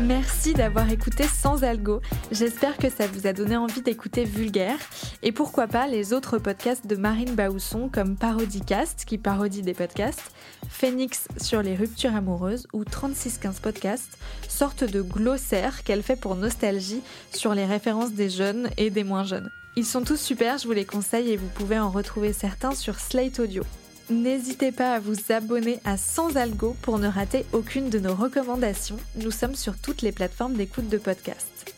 Merci 0.01 0.53
d'avoir 0.53 0.89
écouté 0.91 1.25
Sans 1.25 1.63
Algo. 1.63 2.01
J'espère 2.31 2.77
que 2.77 2.89
ça 2.89 3.05
vous 3.07 3.27
a 3.27 3.33
donné 3.33 3.55
envie 3.55 3.81
d'écouter 3.81 4.25
Vulgaire 4.25 4.79
et 5.21 5.31
pourquoi 5.31 5.67
pas 5.67 5.87
les 5.87 6.13
autres 6.13 6.39
podcasts 6.39 6.87
de 6.87 6.95
Marine 6.95 7.35
Baousson 7.35 7.89
comme 7.91 8.15
Parodicast 8.15 9.05
qui 9.05 9.17
parodie 9.17 9.61
des 9.61 9.73
podcasts, 9.73 10.31
Phoenix 10.69 11.27
sur 11.37 11.61
les 11.61 11.75
ruptures 11.75 12.15
amoureuses 12.15 12.67
ou 12.73 12.83
3615 12.83 13.59
Podcast, 13.59 14.17
sorte 14.47 14.83
de 14.83 15.01
glossaire 15.01 15.83
qu'elle 15.83 16.03
fait 16.03 16.19
pour 16.19 16.35
Nostalgie 16.35 17.01
sur 17.31 17.53
les 17.53 17.65
références 17.65 18.13
des 18.13 18.29
jeunes 18.29 18.69
et 18.77 18.89
des 18.89 19.03
moins 19.03 19.23
jeunes. 19.23 19.51
Ils 19.75 19.85
sont 19.85 20.03
tous 20.03 20.19
super, 20.19 20.57
je 20.57 20.65
vous 20.65 20.73
les 20.73 20.85
conseille 20.85 21.31
et 21.31 21.37
vous 21.37 21.47
pouvez 21.47 21.77
en 21.77 21.91
retrouver 21.91 22.33
certains 22.33 22.73
sur 22.73 22.99
Slate 22.99 23.39
Audio. 23.39 23.63
N'hésitez 24.11 24.73
pas 24.73 24.95
à 24.95 24.99
vous 24.99 25.15
abonner 25.29 25.79
à 25.85 25.95
Sans 25.95 26.35
Algo 26.35 26.75
pour 26.81 26.99
ne 26.99 27.07
rater 27.07 27.45
aucune 27.53 27.89
de 27.89 27.97
nos 27.97 28.13
recommandations. 28.13 28.97
Nous 29.15 29.31
sommes 29.31 29.55
sur 29.55 29.77
toutes 29.77 30.01
les 30.01 30.11
plateformes 30.11 30.55
d'écoute 30.55 30.89
de 30.89 30.97
podcast. 30.97 31.73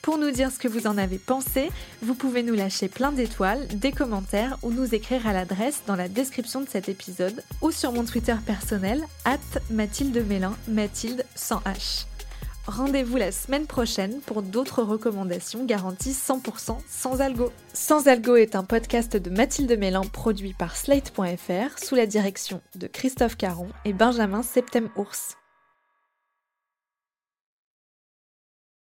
Pour 0.00 0.16
nous 0.16 0.30
dire 0.30 0.50
ce 0.50 0.58
que 0.58 0.68
vous 0.68 0.86
en 0.86 0.96
avez 0.96 1.18
pensé, 1.18 1.70
vous 2.00 2.14
pouvez 2.14 2.42
nous 2.42 2.54
lâcher 2.54 2.88
plein 2.88 3.12
d'étoiles, 3.12 3.66
des 3.68 3.92
commentaires 3.92 4.56
ou 4.62 4.70
nous 4.70 4.94
écrire 4.94 5.26
à 5.26 5.34
l'adresse 5.34 5.82
dans 5.86 5.96
la 5.96 6.08
description 6.08 6.62
de 6.62 6.68
cet 6.68 6.88
épisode 6.88 7.42
ou 7.60 7.70
sur 7.70 7.92
mon 7.92 8.04
Twitter 8.04 8.36
personnel, 8.46 9.04
at 9.26 9.38
Mathilde 9.70 10.26
Mélin, 10.26 10.56
Mathilde 10.66 11.26
sans 11.34 11.58
H. 11.60 12.06
Rendez-vous 12.66 13.18
la 13.18 13.30
semaine 13.30 13.66
prochaine 13.66 14.20
pour 14.24 14.40
d'autres 14.42 14.82
recommandations 14.82 15.66
garanties 15.66 16.12
100% 16.12 16.78
sans 16.88 17.20
algo. 17.20 17.52
Sans 17.74 18.08
algo 18.08 18.36
est 18.36 18.56
un 18.56 18.64
podcast 18.64 19.18
de 19.18 19.28
Mathilde 19.28 19.78
Mélin 19.78 20.00
produit 20.00 20.54
par 20.54 20.74
Slate.fr 20.74 21.78
sous 21.78 21.94
la 21.94 22.06
direction 22.06 22.62
de 22.76 22.86
Christophe 22.86 23.36
Caron 23.36 23.68
et 23.84 23.92
Benjamin 23.92 24.42
Septem-Ours. 24.42 25.36